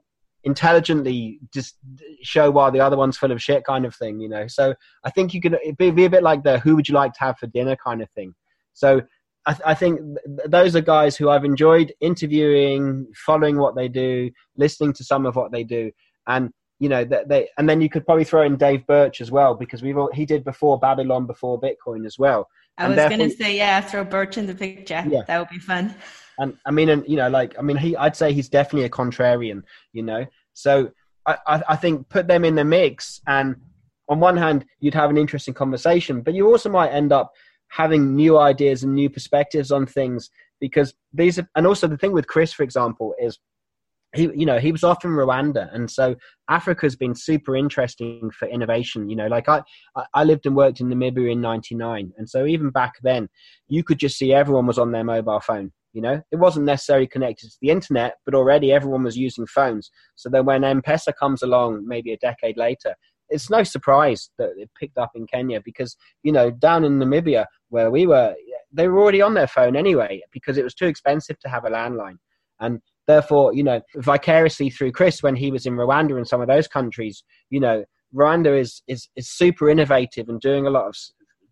intelligently 0.45 1.41
just 1.53 1.77
show 2.23 2.51
why 2.51 2.71
the 2.71 2.81
other 2.81 2.97
one's 2.97 3.19
full 3.19 3.33
of 3.33 3.43
shit 3.43 3.65
kind 3.65 3.85
of 3.85 3.95
thing, 3.95 4.21
you 4.21 4.29
know. 4.29 4.47
So 4.47 4.75
I 5.05 5.11
think 5.11 5.35
you 5.35 5.41
could 5.41 5.59
be, 5.77 5.91
be 5.91 6.05
a 6.05 6.11
bit 6.11 6.23
like 6.23 6.43
the 6.43 6.59
who 6.61 6.77
would 6.77 6.89
you 6.89 6.95
like 6.95 7.13
to 7.15 7.21
have 7.21 7.39
for 7.39 7.47
dinner 7.49 7.77
kind 7.77 8.01
of 8.01 8.11
thing. 8.11 8.35
So 8.73 9.03
I, 9.47 9.53
th- 9.53 9.63
I 9.65 9.75
think 9.75 10.01
th- 10.01 10.49
those 10.49 10.77
are 10.77 10.81
guys 10.81 11.17
who 11.17 11.31
I've 11.31 11.45
enjoyed 11.45 11.93
interviewing, 12.01 13.07
following 13.15 13.59
what 13.59 13.75
they 13.75 13.89
do, 13.89 14.31
listening 14.57 14.93
to 14.95 15.05
some 15.05 15.27
of 15.27 15.37
what 15.37 15.53
they 15.53 15.65
do, 15.65 15.91
and 16.27 16.51
you 16.79 16.89
know 16.89 17.05
they, 17.05 17.23
they 17.27 17.49
and 17.59 17.69
then 17.69 17.81
you 17.81 17.89
could 17.89 18.05
probably 18.05 18.25
throw 18.25 18.43
in 18.43 18.57
Dave 18.57 18.87
Birch 18.87 19.21
as 19.21 19.31
well 19.31 19.55
because 19.55 19.83
we've 19.83 19.97
all, 19.97 20.11
he 20.13 20.27
did 20.27 20.45
before 20.45 20.79
Babylon 20.79 21.27
before 21.27 21.61
Bitcoin 21.61 22.07
as 22.07 22.19
well. 22.19 22.49
I 22.77 22.85
and 22.85 22.97
was 22.97 23.09
going 23.09 23.31
to 23.31 23.37
say 23.37 23.57
yeah, 23.57 23.81
throw 23.81 24.05
Birch 24.05 24.39
in 24.39 24.47
the 24.47 24.55
picture. 24.55 25.05
Yeah. 25.09 25.23
that 25.27 25.39
would 25.39 25.49
be 25.49 25.59
fun. 25.59 25.95
And 26.39 26.57
I 26.65 26.71
mean, 26.71 26.89
and 26.89 27.09
you 27.09 27.17
know, 27.17 27.29
like 27.29 27.59
I 27.59 27.63
mean, 27.63 27.77
he 27.77 27.97
I'd 27.97 28.17
say 28.17 28.33
he's 28.33 28.49
definitely 28.49 28.85
a 28.85 28.91
contrarian. 28.91 29.63
You 29.93 30.03
know, 30.05 30.27
so 30.53 30.91
I, 31.27 31.63
I 31.69 31.77
think 31.77 32.09
put 32.09 32.27
them 32.27 32.45
in 32.45 32.55
the 32.55 32.65
mix, 32.65 33.21
and 33.27 33.57
on 34.09 34.21
one 34.21 34.37
hand, 34.37 34.65
you'd 34.81 34.95
have 34.95 35.11
an 35.11 35.19
interesting 35.19 35.55
conversation, 35.55 36.23
but 36.23 36.35
you 36.35 36.47
also 36.47 36.71
might 36.71 36.91
end 36.91 37.13
up 37.13 37.33
having 37.69 38.15
new 38.15 38.39
ideas 38.39 38.83
and 38.83 38.95
new 38.95 39.11
perspectives 39.11 39.71
on 39.71 39.87
things 39.87 40.31
because 40.61 40.95
these 41.13 41.39
are, 41.39 41.49
and 41.55 41.67
also 41.67 41.87
the 41.87 41.97
thing 41.97 42.13
with 42.13 42.27
Chris, 42.27 42.53
for 42.53 42.63
example, 42.63 43.15
is 43.21 43.39
he 44.15 44.23
you 44.35 44.47
know 44.47 44.59
he 44.59 44.73
was 44.73 44.85
off 44.85 45.05
in 45.05 45.11
Rwanda 45.11 45.73
and 45.75 45.91
so 45.91 46.17
Africa's 46.49 46.97
been 46.97 47.15
super 47.15 47.55
interesting 47.55 48.31
for 48.31 48.49
innovation 48.49 49.11
you 49.11 49.15
know 49.15 49.27
like 49.27 49.51
I 49.51 49.61
I 50.15 50.25
lived 50.25 50.47
and 50.47 50.57
worked 50.57 50.81
in 50.81 50.89
Namibia 50.89 51.33
in 51.33 51.43
99 51.43 52.13
and 52.17 52.27
so 52.27 52.47
even 52.47 52.71
back 52.71 52.95
then 53.03 53.29
you 53.67 53.85
could 53.85 53.99
just 53.99 54.17
see 54.17 54.33
everyone 54.33 54.67
was 54.67 54.79
on 54.79 54.93
their 54.93 55.05
mobile 55.05 55.41
phone 55.41 55.73
you 55.93 56.03
know, 56.03 56.23
it 56.31 56.37
wasn't 56.37 56.67
necessarily 56.67 57.07
connected 57.07 57.51
to 57.51 57.57
the 57.61 57.71
internet, 57.71 58.19
but 58.25 58.35
already 58.35 58.73
everyone 58.73 59.03
was 59.03 59.17
using 59.17 59.47
phones. 59.47 59.91
So 60.17 60.29
then 60.29 60.45
when 60.45 60.63
M-Pesa 60.63 61.13
comes 61.19 61.43
along, 61.43 61.87
maybe 61.87 62.13
a 62.13 62.19
decade 62.19 62.57
later, 62.57 62.95
it's 63.31 63.51
no 63.51 63.63
surprise 63.63 64.31
that 64.39 64.51
it 64.57 64.71
picked 64.79 64.99
up 64.99 65.11
in 65.15 65.27
Kenya 65.27 65.61
because 65.65 65.97
you 66.23 66.33
know 66.33 66.51
down 66.51 66.85
in 66.85 66.99
Namibia 66.99 67.47
where 67.71 67.91
we 67.91 68.07
were, 68.07 68.35
they 68.73 68.89
were 68.89 69.01
already 69.01 69.21
on 69.21 69.35
their 69.35 69.47
phone 69.47 69.77
anyway 69.77 70.23
because 70.33 70.57
it 70.57 70.65
was 70.65 70.75
too 70.75 70.87
expensive 70.87 71.39
to 71.41 71.49
have 71.49 71.65
a 71.65 71.71
landline, 71.71 72.17
and 72.61 72.81
therefore 73.07 73.55
you 73.55 73.63
know 73.63 73.81
vicariously 73.97 74.71
through 74.71 74.93
Chris 74.93 75.23
when 75.23 75.37
he 75.37 75.51
was 75.51 75.67
in 75.67 75.75
Rwanda 75.75 76.17
and 76.17 76.29
some 76.29 76.41
of 76.41 76.49
those 76.49 76.69
countries, 76.69 77.23
you 77.51 77.61
know 77.61 77.85
Rwanda 78.15 78.59
is 78.59 78.83
is 78.89 79.09
is 79.17 79.31
super 79.31 79.69
innovative 79.69 80.29
and 80.29 80.41
doing 80.41 80.67
a 80.67 80.71
lot 80.71 80.87
of 80.87 80.97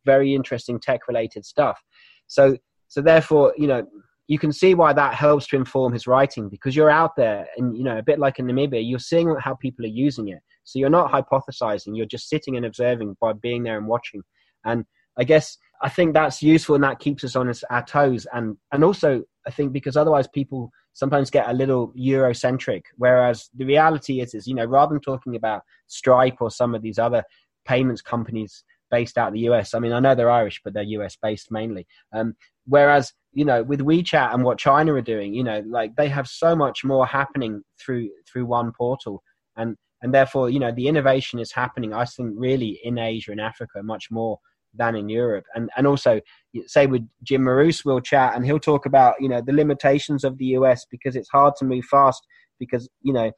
very 0.05 0.35
interesting 0.35 0.79
tech 0.81 1.09
related 1.09 1.45
stuff. 1.45 1.81
So 2.27 2.57
so 2.89 3.01
therefore 3.03 3.55
you 3.57 3.67
know 3.67 3.87
you 4.29 4.39
can 4.39 4.53
see 4.53 4.75
why 4.75 4.93
that 4.93 5.15
helps 5.15 5.47
to 5.49 5.57
inform 5.57 5.93
his 5.93 6.07
writing 6.07 6.49
because 6.49 6.75
you're 6.75 6.91
out 6.91 7.15
there 7.17 7.47
and 7.57 7.77
you 7.77 7.85
know 7.85 7.99
a 7.99 8.03
bit 8.03 8.19
like 8.19 8.39
in 8.39 8.47
namibia 8.47 8.83
you're 8.83 8.99
seeing 8.99 9.35
how 9.41 9.55
people 9.55 9.85
are 9.85 9.89
using 9.89 10.29
it 10.29 10.41
so 10.67 10.79
you're 10.79 10.91
not 10.91 11.11
hypothesizing 11.11 11.97
you're 11.97 12.07
just 12.07 12.29
sitting 12.29 12.57
and 12.57 12.67
observing 12.67 13.17
by 13.21 13.33
being 13.33 13.63
there 13.63 13.79
and 13.79 13.87
watching 13.87 14.23
and 14.65 14.85
i 15.17 15.25
guess 15.25 15.57
i 15.83 15.89
think 15.89 16.13
that's 16.13 16.43
useful 16.43 16.75
and 16.75 16.85
that 16.85 16.99
keeps 16.99 17.25
us 17.25 17.37
on 17.37 17.53
our 17.71 17.85
toes 17.85 18.27
and 18.33 18.57
and 18.73 18.85
also 18.85 19.23
i 19.47 19.51
think 19.51 19.73
because 19.73 19.97
otherwise 19.97 20.29
people 20.29 20.71
sometimes 20.93 21.31
get 21.31 21.49
a 21.49 21.53
little 21.53 21.93
eurocentric 21.99 22.83
whereas 22.97 23.49
the 23.57 23.65
reality 23.65 24.21
is 24.21 24.35
is 24.35 24.47
you 24.47 24.55
know 24.55 24.65
rather 24.65 24.95
than 24.95 25.01
talking 25.01 25.37
about 25.37 25.63
stripe 25.87 26.37
or 26.41 26.51
some 26.51 26.75
of 26.75 26.83
these 26.83 26.99
other 26.99 27.23
payments 27.65 28.03
companies 28.03 28.65
based 28.91 29.19
out 29.19 29.29
of 29.29 29.35
the 29.35 29.41
US. 29.41 29.75
I 29.75 29.79
mean, 29.79 29.93
I 29.93 30.01
know 30.01 30.15
they're 30.15 30.31
Irish, 30.31 30.61
but 30.65 30.73
they're 30.73 30.83
US 30.83 31.17
based 31.21 31.51
mainly. 31.51 31.87
Um, 32.13 32.35
whereas 32.67 33.13
you 33.33 33.45
know 33.45 33.63
with 33.63 33.81
WeChat 33.81 34.35
and 34.35 34.45
what 34.45 34.59
China 34.59 34.95
are 34.95 35.03
doing, 35.03 35.35
you 35.35 35.45
know, 35.45 35.63
like 35.67 35.95
they 35.97 36.09
have 36.09 36.29
so 36.29 36.57
much 36.57 36.85
more 36.85 37.07
happening 37.07 37.63
through 37.81 38.09
through 38.31 38.47
one 38.47 38.73
portal, 38.77 39.23
and 39.57 39.77
and 40.03 40.13
therefore 40.15 40.51
you 40.51 40.59
know 40.59 40.73
the 40.73 40.89
innovation 40.89 41.39
is 41.39 41.53
happening. 41.53 41.93
I 41.93 42.05
think 42.05 42.35
really 42.37 42.81
in 42.83 42.99
Asia 42.99 43.33
and 43.33 43.41
Africa 43.41 43.83
much 43.83 44.11
more 44.11 44.39
than 44.75 44.95
in 44.95 45.09
Europe, 45.09 45.45
and 45.55 45.71
and 45.77 45.87
also 45.87 46.21
say 46.67 46.87
with 46.87 47.07
Jim 47.23 47.45
Marous, 47.45 47.85
we'll 47.85 48.01
chat 48.01 48.35
and 48.35 48.45
he'll 48.45 48.59
talk 48.59 48.87
about 48.87 49.15
you 49.21 49.29
know 49.29 49.41
the 49.45 49.53
limitations 49.53 50.25
of 50.25 50.39
the 50.39 50.47
US 50.47 50.87
because 50.91 51.17
it's 51.17 51.31
hard 51.31 51.55
to 51.59 51.65
move 51.65 51.85
fast 51.85 52.27
because 52.59 52.89
you 53.03 53.13
know 53.13 53.31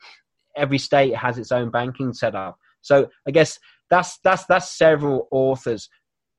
every 0.56 0.78
state 0.78 1.14
has 1.14 1.38
its 1.38 1.52
own 1.52 1.70
banking 1.70 2.12
setup. 2.12 2.58
So 2.82 3.08
I 3.26 3.30
guess 3.30 3.58
that's 3.90 4.18
that's 4.24 4.44
that's 4.46 4.76
several 4.76 5.28
authors 5.30 5.88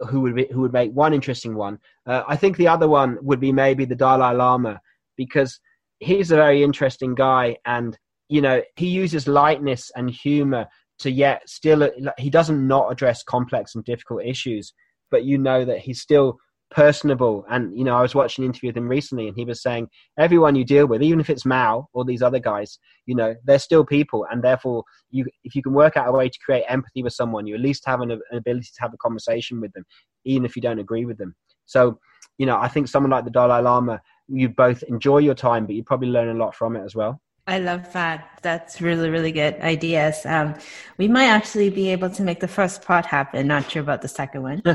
who 0.10 0.22
would 0.22 0.36
be, 0.36 0.48
who 0.52 0.62
would 0.62 0.74
make 0.74 0.92
one 0.92 1.14
interesting 1.14 1.56
one. 1.56 1.80
Uh, 2.06 2.24
I 2.28 2.36
think 2.36 2.58
the 2.58 2.68
other 2.68 2.88
one 2.88 3.18
would 3.22 3.40
be 3.40 3.52
maybe 3.52 3.86
the 3.86 3.96
Dalai 3.96 4.36
Lama 4.36 4.80
because 5.18 5.60
he's 6.00 6.32
a 6.32 6.36
very 6.36 6.64
interesting 6.64 7.16
guy, 7.16 7.58
and 7.66 7.98
you 8.30 8.42
know 8.42 8.62
he 8.76 8.88
uses 8.88 9.28
lightness 9.28 9.92
and 9.96 10.10
humor 10.10 10.68
to 11.00 11.12
yet 11.12 11.48
still 11.50 11.90
he 12.18 12.30
doesn't 12.30 12.68
not 12.68 12.92
address 12.92 13.24
complex 13.24 13.76
and 13.76 13.84
difficult 13.84 14.24
issues, 14.24 14.74
but 15.12 15.26
you 15.26 15.38
know 15.38 15.66
that 15.66 15.80
he's 15.80 16.02
still 16.02 16.38
personable. 16.72 17.46
And 17.50 17.78
you 17.78 17.84
know, 17.84 17.96
I 17.96 18.02
was 18.02 18.16
watching 18.16 18.44
an 18.44 18.50
interview 18.52 18.70
with 18.70 18.78
him 18.78 18.88
recently, 18.88 19.28
and 19.28 19.36
he 19.36 19.46
was 19.46 19.62
saying 19.62 19.88
everyone 20.18 20.56
you 20.56 20.64
deal 20.64 20.86
with, 20.86 21.02
even 21.02 21.20
if 21.20 21.30
it's 21.30 21.46
Mao 21.46 21.88
or 21.94 22.06
these 22.06 22.22
other 22.22 22.40
guys, 22.40 22.80
you 23.06 23.16
know, 23.16 23.36
they're 23.46 23.60
still 23.60 23.86
people, 23.86 24.26
and 24.32 24.44
therefore, 24.44 24.84
you 25.10 25.26
if 25.44 25.56
you 25.56 25.64
can 25.64 25.74
work 25.74 25.98
out 25.98 26.08
a 26.08 26.12
way 26.12 26.30
to 26.30 26.40
create 26.46 26.66
empathy 26.68 27.04
with 27.04 27.14
someone, 27.14 27.48
you 27.48 27.56
at 27.56 27.62
least 27.62 27.84
have 27.86 28.02
an, 28.02 28.12
an 28.12 28.22
ability 28.34 28.70
to 28.76 28.82
have 28.82 28.94
a 28.94 28.98
conversation 28.98 29.60
with 29.62 29.74
them, 29.74 29.86
even 30.26 30.46
if 30.46 30.56
you 30.56 30.62
don't 30.62 30.80
agree 30.80 31.06
with 31.06 31.18
them. 31.18 31.36
So, 31.66 32.00
you 32.38 32.46
know, 32.46 32.58
I 32.58 32.68
think 32.68 32.88
someone 32.88 33.12
like 33.12 33.26
the 33.26 33.32
Dalai 33.32 33.62
Lama, 33.62 34.02
you 34.28 34.50
both 34.50 34.84
enjoy 34.84 35.20
your 35.20 35.36
time, 35.36 35.66
but 35.66 35.76
you 35.76 35.84
probably 35.84 36.10
learn 36.10 36.36
a 36.36 36.40
lot 36.40 36.56
from 36.56 36.76
it 36.76 36.84
as 36.84 36.96
well. 36.96 37.22
I 37.50 37.58
love 37.58 37.92
that. 37.94 38.40
That's 38.44 38.80
really, 38.80 39.10
really 39.10 39.32
good 39.32 39.60
ideas. 39.62 40.24
Um, 40.24 40.54
we 41.00 41.08
might 41.08 41.26
actually 41.26 41.72
be 41.72 41.90
able 41.90 42.12
to 42.12 42.22
make 42.22 42.42
the 42.42 42.48
first 42.48 42.84
part 42.84 43.08
happen. 43.08 43.48
Not 43.48 43.72
sure 43.72 43.82
about 43.82 44.04
the 44.04 44.08
second 44.08 44.44
one. 44.44 44.62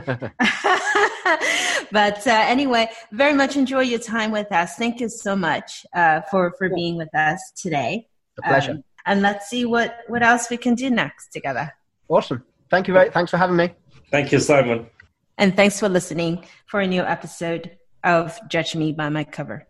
but 1.93 2.27
uh, 2.27 2.45
anyway, 2.55 2.91
very 3.13 3.33
much 3.33 3.57
enjoy 3.57 3.83
your 3.83 4.01
time 4.01 4.33
with 4.33 4.51
us. 4.51 4.75
Thank 4.75 4.99
you 4.99 5.09
so 5.09 5.37
much 5.37 5.87
uh, 5.95 6.23
for 6.23 6.53
for 6.59 6.69
being 6.69 6.97
with 6.97 7.15
us 7.15 7.41
today. 7.55 8.09
A 8.39 8.43
pleasure. 8.43 8.73
Um, 8.73 8.85
and 9.07 9.23
let's 9.23 9.49
see 9.49 9.65
what 9.65 9.99
what 10.09 10.25
else 10.25 10.51
we 10.51 10.57
can 10.57 10.75
do 10.75 10.91
next 10.91 11.29
together. 11.33 11.73
Awesome. 12.09 12.43
Thank 12.71 12.89
you 12.89 12.95
very. 12.95 13.09
Thanks 13.11 13.31
for 13.31 13.37
having 13.37 13.55
me. 13.55 13.71
Thank 14.11 14.33
you, 14.33 14.41
Simon. 14.41 14.89
And 15.39 15.55
thanks 15.55 15.79
for 15.79 15.89
listening 15.89 16.45
for 16.67 16.81
a 16.81 16.89
new 16.89 17.03
episode 17.03 17.79
of 18.03 18.37
Judge 18.49 18.75
Me 18.75 18.93
by 18.93 19.11
My 19.11 19.23
Cover. 19.23 19.69